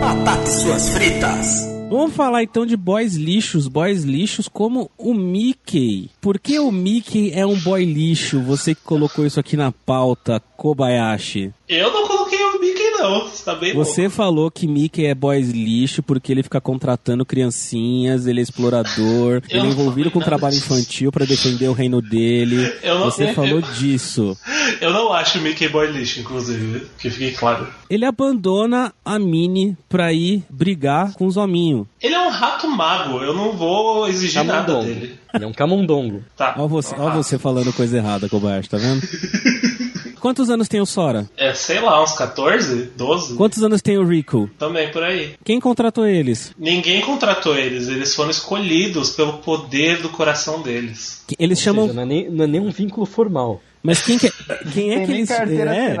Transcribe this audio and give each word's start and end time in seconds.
Batata 0.00 0.50
suas 0.50 0.90
fritas. 0.90 1.73
Vamos 1.90 2.14
falar 2.16 2.42
então 2.42 2.66
de 2.66 2.76
boys 2.76 3.14
lixos, 3.14 3.68
boys 3.68 4.02
lixos 4.02 4.48
como 4.48 4.90
o 4.98 5.14
Mickey. 5.14 6.10
Por 6.20 6.40
que 6.40 6.58
o 6.58 6.72
Mickey 6.72 7.30
é 7.32 7.46
um 7.46 7.58
boy 7.60 7.84
lixo? 7.84 8.40
Você 8.42 8.74
que 8.74 8.82
colocou 8.82 9.24
isso 9.24 9.38
aqui 9.38 9.56
na 9.56 9.70
pauta, 9.70 10.42
Kobayashi. 10.56 11.52
Eu 11.68 11.92
não 11.92 12.06
coloquei 12.08 12.42
o 12.42 12.60
Mickey, 12.60 12.83
não. 12.98 13.28
Você 13.28 13.44
tá 13.44 13.54
bem 13.54 13.74
Você 13.74 14.08
falou 14.08 14.50
que 14.50 14.66
Mickey 14.66 15.06
é 15.06 15.14
boys 15.14 15.50
lixo 15.50 16.02
porque 16.02 16.32
ele 16.32 16.42
fica 16.42 16.60
contratando 16.60 17.24
criancinhas, 17.26 18.26
ele 18.26 18.40
é 18.40 18.42
explorador, 18.42 19.42
ele 19.48 19.66
é 19.66 19.70
envolvido 19.70 20.10
com 20.10 20.18
nada 20.18 20.30
trabalho 20.30 20.54
disso. 20.54 20.72
infantil 20.72 21.12
pra 21.12 21.24
defender 21.24 21.68
o 21.68 21.72
reino 21.72 22.00
dele. 22.00 22.72
Eu 22.82 22.98
não- 22.98 23.04
Você 23.06 23.30
eu- 23.30 23.34
falou 23.34 23.50
eu- 23.60 23.62
disso. 23.62 24.36
Eu 24.80 24.92
não 24.92 25.12
acho 25.12 25.38
o 25.38 25.42
Mickey 25.42 25.68
boy 25.68 25.90
lixo, 25.90 26.20
inclusive. 26.20 26.86
Que 26.98 27.10
fique 27.10 27.36
claro. 27.36 27.66
Ele 27.88 28.04
abandona 28.04 28.92
a 29.04 29.18
Minnie 29.18 29.76
pra 29.88 30.12
ir 30.12 30.42
brigar 30.50 31.12
com 31.14 31.26
os 31.26 31.36
hominhos. 31.36 31.86
Ele 32.02 32.14
é 32.14 32.20
um 32.20 32.30
rato 32.30 32.68
mago. 32.68 33.18
Eu 33.18 33.34
não 33.34 33.52
vou 33.56 34.06
exigir 34.08 34.42
nada 34.44 34.66
Camundongo. 34.66 34.86
dele. 34.94 35.14
Ele 35.34 35.44
é 35.44 35.46
um 35.46 35.52
camundongo. 35.52 36.22
Tá. 36.36 36.54
Olha 36.56 36.68
você, 36.68 36.94
ó 36.94 37.10
tá. 37.10 37.16
você 37.16 37.38
falando 37.38 37.72
coisa 37.72 37.96
errada, 37.96 38.28
Kobayashi, 38.28 38.68
tá 38.68 38.76
vendo? 38.78 39.02
Quantos 40.24 40.48
anos 40.48 40.68
tem 40.68 40.80
o 40.80 40.86
Sora? 40.86 41.28
É, 41.36 41.52
sei 41.52 41.80
lá, 41.80 42.02
uns 42.02 42.12
14, 42.16 42.92
12? 42.96 43.36
Quantos 43.36 43.62
anos 43.62 43.82
tem 43.82 43.98
o 43.98 44.06
Rico? 44.08 44.48
Também 44.58 44.90
por 44.90 45.02
aí. 45.02 45.34
Quem 45.44 45.60
contratou 45.60 46.06
eles? 46.06 46.50
Ninguém 46.58 47.02
contratou 47.02 47.54
eles, 47.54 47.88
eles 47.88 48.14
foram 48.14 48.30
escolhidos 48.30 49.10
pelo 49.10 49.34
poder 49.34 50.00
do 50.00 50.08
coração 50.08 50.62
deles. 50.62 51.22
Que- 51.26 51.36
Eles 51.38 51.58
Ou 51.58 51.62
chamam. 51.64 51.82
seja, 51.88 51.94
não, 51.94 52.02
é 52.04 52.06
nem, 52.06 52.30
não 52.30 52.44
é 52.44 52.46
nem 52.46 52.58
um 52.58 52.70
vínculo 52.70 53.04
formal. 53.04 53.60
Mas 53.86 54.00
quem 54.00 54.16
que 54.16 54.28
é, 54.28 54.30
quem 54.72 54.92
é 54.92 54.96
Tem 54.96 55.06
que 55.06 55.12
nem 55.12 55.20
eles. 55.20 55.30
É, 55.30 55.94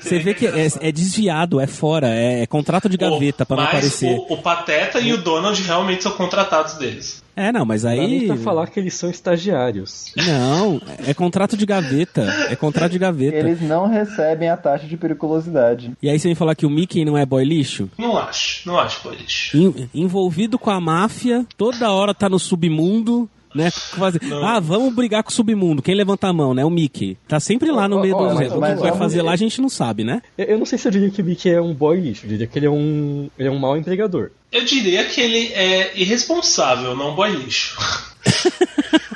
você 0.00 0.18
vê 0.20 0.32
que 0.32 0.46
é, 0.46 0.68
é 0.80 0.92
desviado, 0.92 1.58
é 1.60 1.66
fora, 1.66 2.08
é, 2.08 2.42
é 2.42 2.46
contrato 2.46 2.88
de 2.88 2.96
gaveta 2.96 3.44
pra 3.44 3.56
não 3.56 3.64
aparecer. 3.64 4.16
O, 4.16 4.34
o 4.34 4.38
Pateta 4.38 5.00
e 5.00 5.12
o 5.12 5.18
Donald 5.18 5.60
realmente 5.60 6.04
são 6.04 6.12
contratados 6.12 6.74
deles. 6.74 7.20
É, 7.34 7.50
não, 7.50 7.64
mas 7.64 7.82
Não 7.82 7.90
nem 7.92 8.20
aí. 8.20 8.26
pra 8.28 8.36
falar 8.36 8.68
que 8.68 8.78
eles 8.78 8.94
são 8.94 9.10
estagiários. 9.10 10.12
Não, 10.16 10.80
é 11.06 11.12
contrato 11.12 11.56
de 11.56 11.66
gaveta. 11.66 12.22
É 12.48 12.54
contrato 12.54 12.92
de 12.92 12.98
gaveta. 12.98 13.36
Eles 13.36 13.60
não 13.60 13.88
recebem 13.88 14.48
a 14.48 14.56
taxa 14.56 14.86
de 14.86 14.96
periculosidade. 14.96 15.92
E 16.02 16.08
aí 16.08 16.18
você 16.18 16.28
vem 16.28 16.34
falar 16.36 16.54
que 16.54 16.66
o 16.66 16.70
Mickey 16.70 17.04
não 17.04 17.16
é 17.18 17.26
boy 17.26 17.44
lixo? 17.44 17.88
Não 17.98 18.16
acho, 18.16 18.68
não 18.68 18.78
acho 18.78 19.02
boy 19.02 19.16
lixo. 19.16 19.56
En- 19.56 19.88
envolvido 19.94 20.58
com 20.58 20.70
a 20.70 20.80
máfia, 20.80 21.44
toda 21.56 21.90
hora 21.90 22.14
tá 22.14 22.28
no 22.28 22.38
submundo. 22.38 23.28
Né? 23.54 23.70
Fazer- 23.70 24.20
Ah, 24.44 24.60
vamos 24.60 24.94
brigar 24.94 25.22
com 25.24 25.30
o 25.30 25.32
submundo. 25.32 25.82
Quem 25.82 25.94
levanta 25.94 26.28
a 26.28 26.32
mão, 26.32 26.54
né? 26.54 26.64
O 26.64 26.70
Mickey. 26.70 27.16
Tá 27.26 27.40
sempre 27.40 27.70
lá 27.72 27.88
no 27.88 28.00
meio 28.00 28.14
Ó, 28.14 28.28
do. 28.28 28.34
O 28.36 28.38
que 28.38 28.56
mas 28.56 28.78
vai 28.80 28.96
fazer 28.96 29.22
lá 29.22 29.32
a 29.32 29.36
gente 29.36 29.60
não 29.60 29.68
sabe, 29.68 30.04
né? 30.04 30.22
Eu, 30.38 30.46
eu 30.46 30.58
não 30.58 30.66
sei 30.66 30.78
se 30.78 30.86
eu 30.86 30.92
diria 30.92 31.10
que 31.10 31.20
o 31.20 31.24
Mickey 31.24 31.50
é 31.50 31.60
um 31.60 31.74
boy 31.74 31.98
lixo. 32.00 32.26
Eu 32.26 32.30
diria 32.30 32.46
que 32.46 32.58
ele 32.58 32.66
é 32.66 32.70
um, 32.70 33.28
ele 33.38 33.48
é 33.48 33.50
um 33.50 33.58
mau 33.58 33.76
empregador. 33.76 34.30
Eu 34.52 34.64
diria 34.64 35.04
que 35.04 35.20
ele 35.20 35.52
é 35.52 35.92
irresponsável, 35.96 36.94
não 36.96 37.14
boy 37.14 37.30
lixo. 37.30 37.76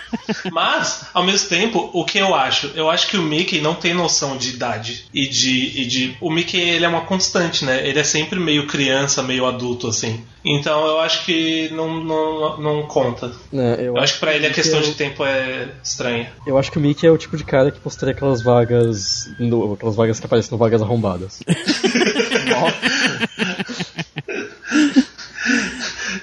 Mas, 0.55 1.07
ao 1.13 1.25
mesmo 1.25 1.49
tempo, 1.49 1.91
o 1.93 2.05
que 2.05 2.17
eu 2.17 2.33
acho? 2.33 2.71
Eu 2.77 2.89
acho 2.89 3.09
que 3.09 3.17
o 3.17 3.23
Mickey 3.23 3.61
não 3.61 3.75
tem 3.75 3.93
noção 3.93 4.37
de 4.37 4.51
idade 4.51 5.05
e 5.13 5.27
de, 5.27 5.81
e 5.81 5.85
de. 5.85 6.17
O 6.21 6.31
Mickey 6.31 6.61
ele 6.61 6.85
é 6.85 6.89
uma 6.89 7.01
constante, 7.01 7.65
né? 7.65 7.85
Ele 7.85 7.99
é 7.99 8.05
sempre 8.05 8.39
meio 8.39 8.65
criança, 8.69 9.21
meio 9.21 9.47
adulto, 9.47 9.89
assim. 9.89 10.25
Então 10.45 10.87
eu 10.87 11.01
acho 11.01 11.25
que 11.25 11.71
não, 11.71 12.05
não, 12.05 12.57
não 12.61 12.83
conta. 12.85 13.33
Né, 13.53 13.79
Eu 13.81 13.97
acho 13.99 14.15
que 14.15 14.21
pra 14.21 14.33
ele 14.33 14.47
a 14.47 14.53
questão 14.53 14.79
é 14.79 14.83
de 14.83 14.93
tempo 14.95 15.25
é 15.25 15.71
estranha. 15.83 16.31
Eu 16.47 16.57
acho 16.57 16.71
que 16.71 16.79
o 16.79 16.81
Mickey 16.81 17.05
é 17.05 17.11
o 17.11 17.19
tipo 17.19 17.37
de 17.37 17.43
cara 17.43 17.73
que 17.73 17.81
postaria 17.81 18.15
aquelas 18.15 18.41
vagas. 18.41 19.29
no- 19.41 19.73
aquelas 19.73 19.97
vagas 19.97 20.21
que 20.21 20.27
aparecem 20.27 20.53
no 20.53 20.59
vagas 20.59 20.81
arrombadas. 20.83 21.41
O- 24.29 24.54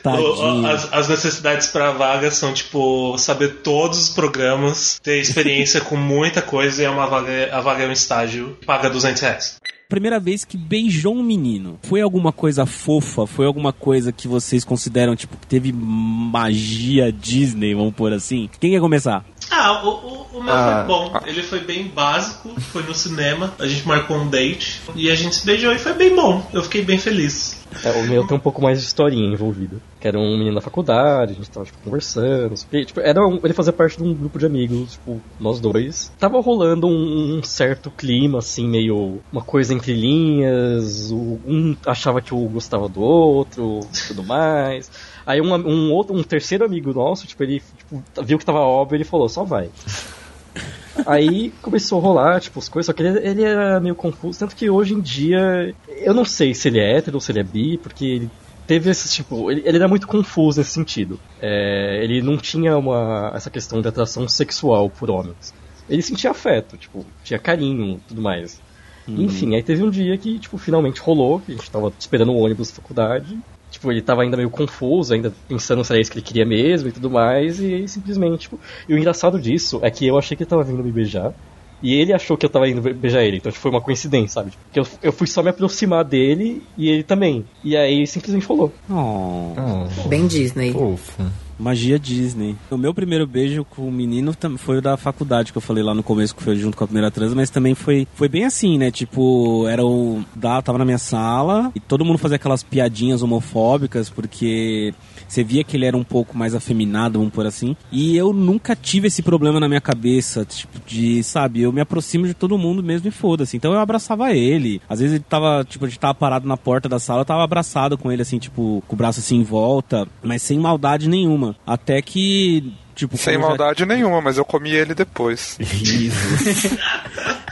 Tadinho. 0.01 0.65
As, 0.65 0.91
as 0.91 1.07
necessidades 1.07 1.67
pra 1.67 1.91
vaga 1.91 2.31
são, 2.31 2.53
tipo, 2.53 3.17
saber 3.17 3.61
todos 3.61 3.99
os 3.99 4.09
programas, 4.09 4.99
ter 5.01 5.19
experiência 5.19 5.81
com 5.81 5.95
muita 5.95 6.41
coisa 6.41 6.81
e 6.81 6.85
é 6.85 6.89
uma 6.89 7.07
vaga, 7.07 7.49
a 7.51 7.61
vaga 7.61 7.83
é 7.83 7.87
um 7.87 7.91
estágio, 7.91 8.57
paga 8.65 8.89
200 8.89 9.21
reais. 9.21 9.61
Primeira 9.91 10.21
vez 10.21 10.45
que 10.45 10.55
beijou 10.57 11.13
um 11.13 11.21
menino. 11.21 11.77
Foi 11.83 11.99
alguma 11.99 12.31
coisa 12.31 12.65
fofa? 12.65 13.27
Foi 13.27 13.45
alguma 13.45 13.73
coisa 13.73 14.13
que 14.13 14.25
vocês 14.25 14.63
consideram, 14.63 15.17
tipo, 15.17 15.35
que 15.35 15.45
teve 15.45 15.73
magia 15.73 17.11
Disney, 17.11 17.75
vamos 17.75 17.93
pôr 17.93 18.13
assim? 18.13 18.49
Quem 18.57 18.71
quer 18.71 18.79
começar? 18.79 19.25
Ah, 19.51 19.83
o, 19.83 19.89
o, 19.89 20.27
o 20.39 20.43
meu 20.43 20.53
Ah. 20.53 20.85
foi 20.87 20.95
bom. 20.95 21.19
Ele 21.25 21.43
foi 21.43 21.59
bem 21.59 21.87
básico, 21.87 22.49
foi 22.61 22.83
no 22.83 22.93
cinema, 22.95 23.53
a 23.59 23.67
gente 23.67 23.85
marcou 23.87 24.17
um 24.17 24.29
date 24.29 24.81
e 24.95 25.09
a 25.11 25.15
gente 25.15 25.35
se 25.35 25.45
beijou 25.45 25.71
e 25.73 25.77
foi 25.77 25.93
bem 25.93 26.15
bom. 26.15 26.41
Eu 26.53 26.63
fiquei 26.63 26.81
bem 26.83 26.97
feliz. 26.97 27.59
É, 27.83 27.89
o 27.91 28.03
meu 28.03 28.25
tem 28.27 28.35
um 28.35 28.39
pouco 28.39 28.61
mais 28.61 28.79
de 28.79 28.85
historinha 28.85 29.31
envolvida. 29.31 29.77
Que 29.99 30.07
era 30.07 30.17
um 30.19 30.37
menino 30.37 30.55
da 30.55 30.61
faculdade, 30.61 31.33
a 31.33 31.35
gente 31.35 31.49
tava 31.49 31.65
tipo, 31.65 31.77
conversando. 31.83 32.55
quê. 32.69 32.83
Tipo, 32.85 32.99
era 33.01 33.21
um- 33.25 33.39
ele 33.43 33.53
fazia 33.53 33.71
parte 33.71 33.97
de 33.97 34.03
um 34.03 34.13
grupo 34.13 34.39
de 34.39 34.45
amigos, 34.45 34.93
tipo, 34.93 35.21
nós 35.39 35.59
dois. 35.59 36.11
Tava 36.19 36.41
rolando 36.41 36.87
um, 36.87 37.37
um 37.37 37.43
certo 37.43 37.91
clima, 37.91 38.39
assim, 38.39 38.67
meio. 38.67 39.19
uma 39.31 39.41
coisa 39.43 39.73
entre 39.73 39.93
linhas. 39.93 41.11
o- 41.11 41.39
um 41.45 41.75
achava 41.85 42.21
que 42.21 42.33
o 42.33 42.39
gostava 42.49 42.87
do 42.89 43.01
outro, 43.01 43.79
e 43.93 44.07
tudo 44.07 44.23
mais. 44.23 44.89
Aí 45.25 45.41
um, 45.41 45.53
um 45.53 45.91
outro, 45.91 46.15
um 46.15 46.23
terceiro 46.23 46.65
amigo 46.65 46.93
nosso, 46.93 47.27
tipo, 47.27 47.43
ele 47.43 47.61
tipo, 47.77 48.03
viu 48.23 48.39
que 48.39 48.45
tava 48.45 48.59
óbvio 48.59 48.97
ele 48.97 49.03
falou, 49.03 49.29
só 49.29 49.43
vai. 49.43 49.69
Aí 51.05 51.51
começou 51.61 51.99
a 51.99 52.01
rolar, 52.01 52.41
tipo, 52.41 52.59
as 52.59 52.67
coisas, 52.67 52.87
só 52.87 52.93
que 52.93 53.01
ele, 53.01 53.19
ele 53.25 53.43
era 53.43 53.79
meio 53.79 53.95
confuso, 53.95 54.39
tanto 54.39 54.55
que 54.55 54.69
hoje 54.69 54.93
em 54.93 54.99
dia 54.99 55.73
eu 55.87 56.13
não 56.13 56.25
sei 56.25 56.53
se 56.53 56.67
ele 56.67 56.79
é 56.79 56.97
hétero 56.97 57.17
ou 57.17 57.21
se 57.21 57.31
ele 57.31 57.39
é 57.39 57.43
bi, 57.43 57.77
porque 57.77 58.05
ele 58.05 58.29
teve 58.67 58.89
esse 58.89 59.09
tipo. 59.09 59.49
Ele, 59.51 59.61
ele 59.65 59.77
era 59.77 59.87
muito 59.87 60.07
confuso 60.07 60.59
nesse 60.59 60.71
sentido. 60.71 61.19
É, 61.41 62.03
ele 62.03 62.21
não 62.21 62.37
tinha 62.37 62.77
uma, 62.77 63.31
essa 63.33 63.49
questão 63.49 63.81
de 63.81 63.87
atração 63.87 64.27
sexual 64.27 64.89
por 64.89 65.09
homens. 65.09 65.53
Ele 65.89 66.01
sentia 66.01 66.31
afeto, 66.31 66.77
tipo, 66.77 67.05
tinha 67.23 67.39
carinho 67.39 67.99
tudo 68.07 68.21
mais. 68.21 68.61
Enfim, 69.07 69.55
aí 69.55 69.63
teve 69.63 69.83
um 69.83 69.89
dia 69.89 70.17
que, 70.17 70.39
tipo, 70.39 70.57
finalmente 70.57 71.01
rolou, 71.01 71.39
que 71.39 71.51
a 71.51 71.55
gente 71.55 71.69
tava 71.69 71.91
esperando 71.99 72.31
o 72.31 72.37
ônibus 72.37 72.69
da 72.69 72.75
faculdade. 72.75 73.37
Tipo, 73.81 73.91
ele 73.91 74.01
tava 74.03 74.21
ainda 74.21 74.37
meio 74.37 74.51
confuso, 74.51 75.11
ainda 75.11 75.33
pensando 75.47 75.83
se 75.83 75.91
era 75.91 75.99
isso 75.99 76.11
que 76.11 76.19
ele 76.19 76.25
queria 76.25 76.45
mesmo 76.45 76.87
e 76.89 76.91
tudo 76.91 77.09
mais, 77.09 77.59
e 77.59 77.73
aí 77.73 77.87
simplesmente, 77.87 78.41
tipo. 78.41 78.59
E 78.87 78.93
o 78.93 78.97
engraçado 78.97 79.39
disso 79.41 79.79
é 79.81 79.89
que 79.89 80.05
eu 80.05 80.19
achei 80.19 80.37
que 80.37 80.43
ele 80.43 80.49
tava 80.49 80.63
vindo 80.63 80.83
me 80.83 80.91
beijar. 80.91 81.33
E 81.81 81.95
ele 81.95 82.13
achou 82.13 82.37
que 82.37 82.45
eu 82.45 82.49
tava 82.51 82.69
indo 82.69 82.79
be- 82.79 82.93
beijar 82.93 83.23
ele, 83.23 83.37
então 83.37 83.51
tipo, 83.51 83.59
foi 83.59 83.71
uma 83.71 83.81
coincidência, 83.81 84.35
sabe? 84.35 84.51
Porque 84.65 84.79
eu, 84.79 84.87
eu 85.01 85.11
fui 85.11 85.25
só 85.25 85.41
me 85.41 85.49
aproximar 85.49 86.03
dele 86.05 86.61
e 86.77 86.87
ele 86.89 87.01
também. 87.01 87.43
E 87.63 87.75
aí 87.75 87.95
ele 87.97 88.05
simplesmente 88.05 88.45
falou. 88.45 88.71
Oh, 88.87 90.07
Bem 90.07 90.27
Disney. 90.27 90.73
Fofo. 90.73 91.23
Magia 91.61 91.99
Disney. 91.99 92.55
O 92.69 92.77
meu 92.77 92.93
primeiro 92.93 93.27
beijo 93.27 93.63
com 93.63 93.87
o 93.87 93.91
menino 93.91 94.35
foi 94.57 94.79
o 94.79 94.81
da 94.81 94.97
faculdade, 94.97 95.51
que 95.51 95.57
eu 95.57 95.61
falei 95.61 95.83
lá 95.83 95.93
no 95.93 96.01
começo, 96.01 96.35
que 96.35 96.43
foi 96.43 96.55
junto 96.55 96.75
com 96.75 96.83
a 96.83 96.87
primeira 96.87 97.11
trans, 97.11 97.33
mas 97.33 97.49
também 97.49 97.75
foi, 97.75 98.07
foi 98.15 98.27
bem 98.27 98.45
assim, 98.45 98.77
né? 98.77 98.89
Tipo, 98.89 99.67
era 99.67 99.85
o. 99.85 100.23
Da, 100.35 100.61
tava 100.61 100.77
na 100.77 100.85
minha 100.85 100.97
sala 100.97 101.71
e 101.75 101.79
todo 101.79 102.03
mundo 102.03 102.17
fazia 102.17 102.37
aquelas 102.37 102.63
piadinhas 102.63 103.21
homofóbicas, 103.21 104.09
porque 104.09 104.93
você 105.27 105.43
via 105.43 105.63
que 105.63 105.77
ele 105.77 105.85
era 105.85 105.95
um 105.95 106.03
pouco 106.03 106.37
mais 106.37 106.55
afeminado, 106.55 107.19
vamos 107.19 107.33
por 107.33 107.45
assim. 107.45 107.75
E 107.91 108.17
eu 108.17 108.33
nunca 108.33 108.75
tive 108.75 109.07
esse 109.07 109.21
problema 109.21 109.59
na 109.59 109.67
minha 109.67 109.81
cabeça, 109.81 110.43
tipo, 110.43 110.79
de, 110.85 111.23
sabe, 111.23 111.61
eu 111.61 111.71
me 111.71 111.81
aproximo 111.81 112.25
de 112.25 112.33
todo 112.33 112.57
mundo 112.57 112.81
mesmo 112.81 113.07
e 113.07 113.11
foda-se. 113.11 113.55
Então 113.55 113.71
eu 113.71 113.79
abraçava 113.79 114.33
ele. 114.33 114.81
Às 114.89 114.99
vezes 114.99 115.15
ele 115.15 115.25
tava, 115.27 115.63
tipo, 115.63 115.85
gente 115.91 115.99
tava 115.99 116.15
parado 116.15 116.47
na 116.47 116.57
porta 116.57 116.89
da 116.89 116.99
sala, 116.99 117.21
eu 117.21 117.25
tava 117.25 117.43
abraçado 117.43 117.97
com 117.97 118.11
ele, 118.11 118.21
assim, 118.21 118.39
tipo, 118.39 118.83
com 118.87 118.95
o 118.95 118.97
braço 118.97 119.19
assim 119.19 119.37
em 119.37 119.43
volta, 119.43 120.07
mas 120.23 120.41
sem 120.41 120.57
maldade 120.57 121.07
nenhuma. 121.07 121.50
Até 121.65 122.01
que. 122.01 122.73
Tipo, 122.93 123.17
Sem 123.17 123.35
eu 123.35 123.41
já- 123.41 123.47
maldade 123.47 123.85
nenhuma, 123.85 124.21
mas 124.21 124.37
eu 124.37 124.45
comi 124.45 124.69
ele 124.71 124.93
depois. 124.93 125.57
Isso. 125.59 126.77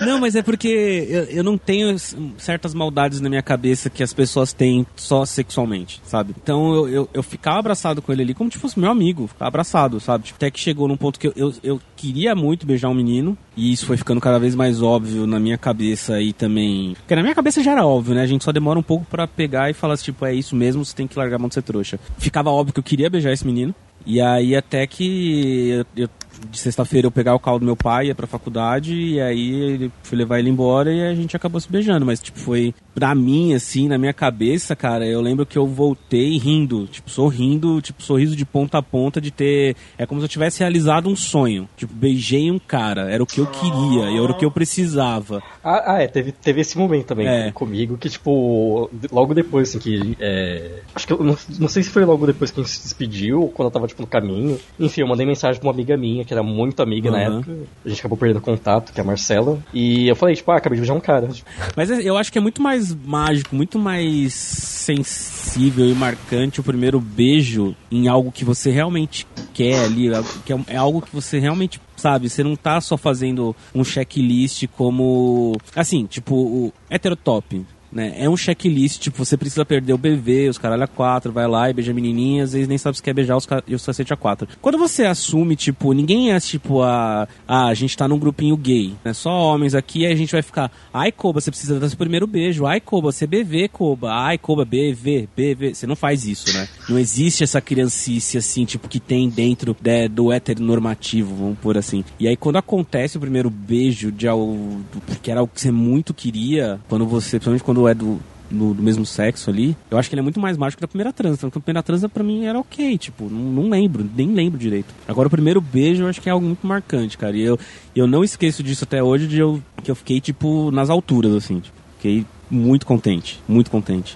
Não, 0.02 0.18
mas 0.20 0.34
é 0.34 0.42
porque 0.42 0.68
eu, 1.10 1.24
eu 1.26 1.44
não 1.44 1.58
tenho 1.58 1.94
certas 2.38 2.74
maldades 2.74 3.20
na 3.20 3.28
minha 3.28 3.42
cabeça 3.44 3.90
que 3.90 4.02
as 4.02 4.14
pessoas 4.14 4.54
têm 4.54 4.88
só 4.96 5.26
sexualmente, 5.26 6.02
sabe? 6.06 6.34
Então 6.42 6.74
eu, 6.74 6.88
eu, 6.88 7.10
eu 7.16 7.22
ficava 7.22 7.60
abraçado 7.60 8.02
com 8.02 8.10
ele 8.14 8.22
ali 8.22 8.34
como 8.34 8.50
se 8.50 8.58
fosse 8.58 8.80
meu 8.80 8.90
amigo, 8.90 9.28
ficava 9.28 9.50
abraçado, 9.50 10.00
sabe? 10.00 10.24
Tipo, 10.26 10.38
Até 10.38 10.50
que 10.52 10.58
chegou 10.60 10.88
num 10.88 10.96
ponto 10.96 11.20
que 11.20 11.28
eu, 11.28 11.34
eu, 11.36 11.54
eu 11.62 11.82
queria 11.98 12.34
muito 12.34 12.66
beijar 12.66 12.88
um 12.88 12.94
menino, 12.94 13.38
e 13.58 13.74
isso 13.74 13.86
foi 13.86 13.98
ficando 13.98 14.22
cada 14.22 14.40
vez 14.40 14.56
mais 14.56 14.82
óbvio 14.82 15.28
na 15.28 15.38
minha 15.38 15.58
cabeça 15.58 16.22
e 16.22 16.32
também. 16.32 16.94
Porque 16.94 17.16
na 17.16 17.22
minha 17.22 17.36
cabeça 17.36 17.62
já 17.62 17.74
era 17.74 17.86
óbvio, 17.86 18.16
né? 18.16 18.22
A 18.22 18.28
gente 18.28 18.46
só 18.46 18.54
demora 18.54 18.80
um 18.80 18.84
pouco 18.84 19.04
pra 19.06 19.28
pegar 19.28 19.70
e 19.70 19.74
falar 19.74 19.96
assim, 19.96 20.06
tipo, 20.06 20.26
é 20.26 20.34
isso 20.34 20.56
mesmo, 20.56 20.86
você 20.86 20.96
tem 20.96 21.08
que 21.08 21.20
largar 21.20 21.36
a 21.36 21.40
mão 21.40 21.50
de 21.50 21.56
ser 21.56 21.62
trouxa. 21.62 22.00
Ficava 22.18 22.50
óbvio 22.50 22.74
que 22.74 22.80
eu 22.80 22.84
queria 22.84 23.10
beijar 23.10 23.34
esse 23.34 23.46
menino. 23.46 23.76
E 24.06 24.22
aí 24.22 24.56
até 24.56 24.88
que 24.88 25.70
eu, 25.70 25.86
eu- 25.96 26.10
de 26.50 26.58
sexta-feira 26.60 27.08
eu 27.08 27.12
pegar 27.12 27.36
o 27.36 27.40
carro 27.40 27.60
do 27.60 27.66
meu 27.66 27.76
pai, 27.76 28.08
ia 28.08 28.16
pra 28.16 28.28
faculdade, 28.28 28.94
e 28.96 29.20
aí 29.22 29.54
ele 29.54 29.92
fui 30.04 30.18
levar 30.18 30.40
ele 30.40 30.50
embora 30.50 30.92
e 30.92 31.02
a 31.08 31.14
gente 31.16 31.36
acabou 31.36 31.60
se 31.60 31.70
beijando. 31.72 32.06
Mas, 32.06 32.20
tipo, 32.22 32.40
foi 32.40 32.74
pra 32.96 33.14
mim, 33.16 33.54
assim, 33.54 33.88
na 33.88 33.98
minha 33.98 34.14
cabeça, 34.14 34.76
cara, 34.76 35.06
eu 35.06 35.22
lembro 35.22 35.46
que 35.46 35.58
eu 35.58 35.66
voltei 35.68 36.38
rindo, 36.38 36.88
tipo, 36.88 37.10
sorrindo, 37.10 37.82
tipo, 37.82 38.02
sorriso 38.04 38.36
de 38.36 38.46
ponta 38.46 38.78
a 38.78 38.82
ponta 38.82 39.20
de 39.22 39.32
ter. 39.32 39.76
É 39.98 40.06
como 40.06 40.20
se 40.22 40.26
eu 40.26 40.30
tivesse 40.30 40.60
realizado 40.60 41.08
um 41.10 41.16
sonho. 41.16 41.68
Tipo, 41.78 41.94
beijei 41.94 42.50
um 42.52 42.60
cara, 42.60 43.10
era 43.12 43.22
o 43.24 43.26
que 43.26 43.40
eu 43.40 43.48
queria, 43.48 44.06
era 44.12 44.32
o 44.32 44.38
que 44.38 44.46
eu 44.46 44.52
precisava. 44.52 45.42
Ah, 45.64 45.96
ah, 45.96 46.02
é, 46.02 46.08
teve, 46.08 46.32
teve 46.32 46.62
esse 46.62 46.78
momento 46.78 47.06
também 47.08 47.28
É. 47.28 47.52
comigo, 47.52 47.98
que 47.98 48.10
tipo, 48.10 48.90
logo 49.12 49.34
depois, 49.34 49.70
assim, 49.70 49.80
que. 49.80 50.18
é, 50.20 50.80
acho 50.96 51.06
que 51.08 51.14
eu 51.14 51.24
não, 51.24 51.38
não 51.60 51.68
sei 51.68 51.84
se 51.84 51.90
foi 51.90 52.06
logo 52.06 52.26
depois 52.26 52.52
que 52.52 52.60
a 52.60 52.64
gente 52.64 52.72
se 52.74 52.84
despediu, 52.84 53.42
ou 53.42 53.50
quando 53.50 53.68
eu 53.68 53.72
tava, 53.72 53.88
tipo, 53.88 54.02
no 54.02 54.08
caminho. 54.08 54.60
Enfim, 54.80 55.02
eu 55.02 55.08
mandei 55.08 55.26
mensagem 55.26 55.60
pra 55.60 55.68
uma 55.68 55.74
amiga 55.74 55.96
minha, 55.98 56.26
que 56.30 56.34
era 56.36 56.44
muito 56.44 56.80
amiga 56.84 57.10
na 57.10 57.18
Uhum. 57.18 57.38
época. 57.40 57.58
A 57.84 57.90
gente 57.90 58.00
acabou 58.00 58.16
perdendo 58.16 58.40
contato, 58.40 58.94
que 58.94 59.00
é 59.00 59.04
a 59.04 59.06
Marcela. 59.06 59.58
E 59.74 60.08
eu 60.08 60.16
falei, 60.16 60.36
tipo, 60.36 60.52
ah, 60.52 60.58
acabei 60.58 60.76
de 60.76 60.82
beijar 60.82 60.94
um 60.94 61.00
cara. 61.00 61.28
Mas 61.76 61.90
eu 61.90 62.16
acho 62.16 62.32
que 62.32 62.38
é 62.38 62.42
muito 62.42 62.62
mais 62.62 62.94
mágico, 62.94 63.56
muito 63.56 63.80
mais 63.80 64.32
sensível 64.36 65.90
e 65.90 65.94
marcante 65.96 66.60
o 66.60 66.64
primeiro 66.64 67.00
beijo 67.00 67.76
em 67.92 68.08
algo 68.08 68.32
que 68.32 68.46
você 68.46 68.70
realmente 68.70 69.26
quer 69.56 69.86
ali, 69.86 70.08
que 70.46 70.54
é, 70.54 70.60
é 70.68 70.76
algo 70.78 71.02
que 71.02 71.12
você 71.12 71.40
realmente 71.40 71.82
sabe, 71.98 72.30
você 72.30 72.44
não 72.44 72.56
tá 72.56 72.80
só 72.80 72.96
fazendo 72.96 73.56
um 73.74 73.84
checklist 73.84 74.68
como 74.78 75.56
assim, 75.76 76.06
tipo 76.06 76.36
o 76.36 76.74
heterotop. 76.92 77.66
Né? 77.92 78.14
É 78.18 78.30
um 78.30 78.38
checklist, 78.38 79.00
tipo, 79.00 79.18
você 79.26 79.36
precisa 79.36 79.66
perder 79.66 79.94
o 79.94 79.98
BV, 79.98 80.50
os 80.50 80.58
caralho 80.58 80.84
a 80.84 80.88
quatro, 80.88 81.32
vai 81.32 81.48
lá 81.48 81.70
e 81.70 81.74
beija 81.74 81.94
menininha, 81.94 82.44
às 82.44 82.54
vezes 82.54 82.68
nem 82.68 82.78
sabe 82.78 82.98
se 82.98 83.04
quer 83.04 83.14
beijar 83.14 83.36
os, 83.36 83.46
ca- 83.46 83.64
e 83.68 83.74
os 83.74 83.86
cacete 83.86 84.14
a 84.14 84.16
quatro. 84.16 84.48
Quando 84.62 84.78
você 84.78 85.06
assume, 85.06 85.56
tipo, 85.56 85.92
ninguém 85.94 86.32
é 86.32 86.40
tipo 86.40 86.82
a. 86.84 87.28
Ah, 87.48 87.68
a 87.68 87.74
gente 87.74 87.98
tá 87.98 88.08
num 88.08 88.20
grupinho 88.20 88.56
gay, 88.56 88.94
né? 89.04 89.12
Só 89.14 89.32
homens 89.32 89.74
aqui, 89.74 90.06
aí 90.06 90.14
a 90.14 90.16
gente 90.16 90.32
vai 90.32 90.42
ficar. 90.42 90.72
Ai, 90.94 91.12
Koba, 91.12 91.42
você 91.42 91.50
precisa 91.50 91.80
dar 91.80 91.90
seu 91.90 91.98
primeiro 91.98 92.28
beijo. 92.28 92.66
Ai, 92.66 92.80
Koba, 92.80 93.12
você 93.12 93.26
BV, 93.26 93.70
Koba. 93.70 94.12
Ai, 94.14 94.38
Koba, 94.38 94.64
BV, 94.66 95.28
BV. 95.36 95.74
Você 95.74 95.88
não 95.88 95.96
faz 95.96 96.26
isso, 96.28 96.54
né? 96.54 96.68
Não 96.88 97.00
existe 97.00 97.44
essa 97.44 97.60
criancice, 97.60 98.38
assim, 98.38 98.66
tipo, 98.66 98.88
que 98.88 99.00
tem 99.00 99.30
dentro 99.30 99.76
né, 99.84 100.08
do 100.08 100.32
heteronormativo, 100.32 101.34
vamos 101.36 101.58
por 101.60 101.78
assim. 101.78 102.04
E 102.20 102.28
aí, 102.28 102.36
quando 102.38 102.58
acontece 102.58 103.18
o 103.18 103.20
primeiro 103.20 103.50
beijo 103.50 104.12
de 104.12 104.28
al... 104.28 104.40
do- 104.46 105.20
que 105.22 105.32
era 105.32 105.42
o 105.42 105.48
que 105.48 105.60
você 105.60 105.72
muito 105.72 106.14
queria, 106.14 106.80
quando 106.88 107.06
você, 107.06 107.32
principalmente 107.38 107.64
quando 107.64 107.79
é 107.88 107.94
do, 107.94 108.20
do, 108.50 108.74
do 108.74 108.84
mesmo 108.84 109.06
sexo 109.06 109.50
ali, 109.50 109.76
eu 109.90 109.98
acho 109.98 110.10
que 110.10 110.16
ele 110.16 110.22
é 110.22 110.24
muito 110.24 110.40
mais 110.40 110.58
mágico 110.58 110.80
que 110.80 110.86
a 110.86 110.88
primeira 110.88 111.14
transa. 111.14 111.48
Então, 111.48 111.60
a 111.60 111.64
primeira 111.64 111.84
transa 111.84 112.10
pra 112.10 112.24
mim 112.24 112.46
era 112.46 112.60
ok, 112.60 112.98
tipo, 112.98 113.30
não, 113.30 113.64
não 113.64 113.70
lembro, 113.70 114.08
nem 114.16 114.34
lembro 114.34 114.60
direito. 114.60 114.94
Agora, 115.08 115.28
o 115.28 115.32
primeiro 115.32 115.62
beijo 115.62 116.04
eu 116.04 116.08
acho 116.08 116.22
que 116.22 116.30
é 116.30 116.32
algo 116.32 116.46
muito 116.46 116.66
marcante, 116.66 117.18
cara. 117.18 117.36
E 117.36 117.42
eu, 117.42 117.60
eu 117.96 118.08
não 118.08 118.24
esqueço 118.24 118.64
disso 118.64 118.84
até 118.84 119.04
hoje, 119.04 119.28
de 119.28 119.40
eu, 119.40 119.62
que 119.84 119.92
eu 119.92 119.96
fiquei, 119.96 120.20
tipo, 120.20 120.72
nas 120.72 120.90
alturas, 120.90 121.34
assim. 121.34 121.60
Tipo, 121.60 121.78
fiquei 121.98 122.26
muito 122.50 122.86
contente, 122.86 123.40
muito 123.48 123.70
contente. 123.70 124.16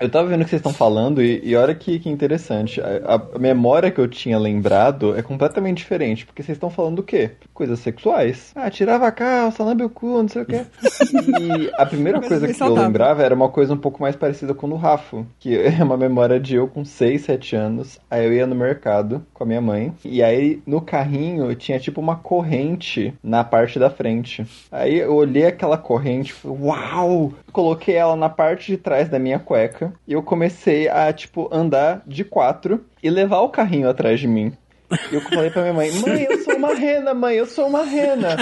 Eu 0.00 0.08
tava 0.08 0.28
vendo 0.28 0.40
o 0.40 0.44
que 0.44 0.50
vocês 0.50 0.60
estão 0.60 0.72
falando 0.72 1.22
e, 1.22 1.42
e 1.44 1.54
olha 1.54 1.74
que, 1.74 1.98
que 1.98 2.08
interessante. 2.08 2.80
A, 2.80 3.16
a 3.16 3.38
memória 3.38 3.90
que 3.90 4.00
eu 4.00 4.08
tinha 4.08 4.38
lembrado 4.38 5.14
é 5.14 5.20
completamente 5.20 5.76
diferente, 5.78 6.24
porque 6.24 6.42
vocês 6.42 6.56
estão 6.56 6.70
falando 6.70 6.96
do 6.96 7.02
quê? 7.02 7.32
Coisas 7.52 7.78
sexuais. 7.80 8.50
Ah, 8.54 8.70
tirava 8.70 9.06
a 9.06 9.12
calça, 9.12 9.62
lambe 9.62 9.84
o 9.84 9.90
cu, 9.90 10.22
não 10.22 10.28
sei 10.28 10.42
o 10.42 10.46
quê. 10.46 10.64
E 11.38 11.70
a 11.76 11.84
primeira 11.84 12.18
Coisa 12.18 12.46
que 12.46 12.52
eu 12.52 12.56
saudável. 12.56 12.84
lembrava 12.84 13.22
era 13.22 13.34
uma 13.34 13.50
coisa 13.50 13.74
um 13.74 13.76
pouco 13.76 14.00
mais 14.00 14.16
parecida 14.16 14.54
com 14.54 14.66
o 14.66 14.70
do 14.70 14.76
Rafa, 14.76 15.26
que 15.38 15.54
é 15.60 15.84
uma 15.84 15.98
memória 15.98 16.40
de 16.40 16.56
eu 16.56 16.66
com 16.66 16.82
6, 16.82 17.20
7 17.20 17.56
anos. 17.56 18.00
Aí 18.10 18.24
eu 18.24 18.32
ia 18.32 18.46
no 18.46 18.54
mercado 18.54 19.22
com 19.34 19.44
a 19.44 19.46
minha 19.46 19.60
mãe, 19.60 19.92
e 20.02 20.22
aí 20.22 20.62
no 20.66 20.80
carrinho 20.80 21.54
tinha 21.54 21.78
tipo 21.78 22.00
uma 22.00 22.16
corrente 22.16 23.12
na 23.22 23.44
parte 23.44 23.78
da 23.78 23.90
frente. 23.90 24.46
Aí 24.72 24.98
eu 24.98 25.14
olhei 25.14 25.46
aquela 25.46 25.76
corrente 25.76 26.30
e 26.30 26.34
falei, 26.34 26.58
uau! 26.58 27.32
Coloquei 27.52 27.96
ela 27.96 28.16
na 28.16 28.30
parte 28.30 28.72
de 28.72 28.78
trás 28.78 29.08
da 29.08 29.18
minha 29.18 29.38
cueca 29.38 29.89
e 30.06 30.12
eu 30.12 30.22
comecei 30.22 30.88
a, 30.88 31.12
tipo, 31.12 31.48
andar 31.52 32.02
de 32.06 32.24
quatro 32.24 32.84
e 33.02 33.08
levar 33.10 33.40
o 33.40 33.48
carrinho 33.48 33.88
atrás 33.88 34.18
de 34.20 34.26
mim. 34.28 34.52
E 35.10 35.14
eu 35.14 35.20
falei 35.20 35.50
pra 35.50 35.62
minha 35.62 35.74
mãe, 35.74 35.90
mãe, 36.00 36.26
eu 36.28 36.38
sou 36.42 36.56
uma 36.56 36.74
rena, 36.74 37.14
mãe, 37.14 37.36
eu 37.36 37.46
sou 37.46 37.66
uma 37.68 37.84
rena. 37.84 38.36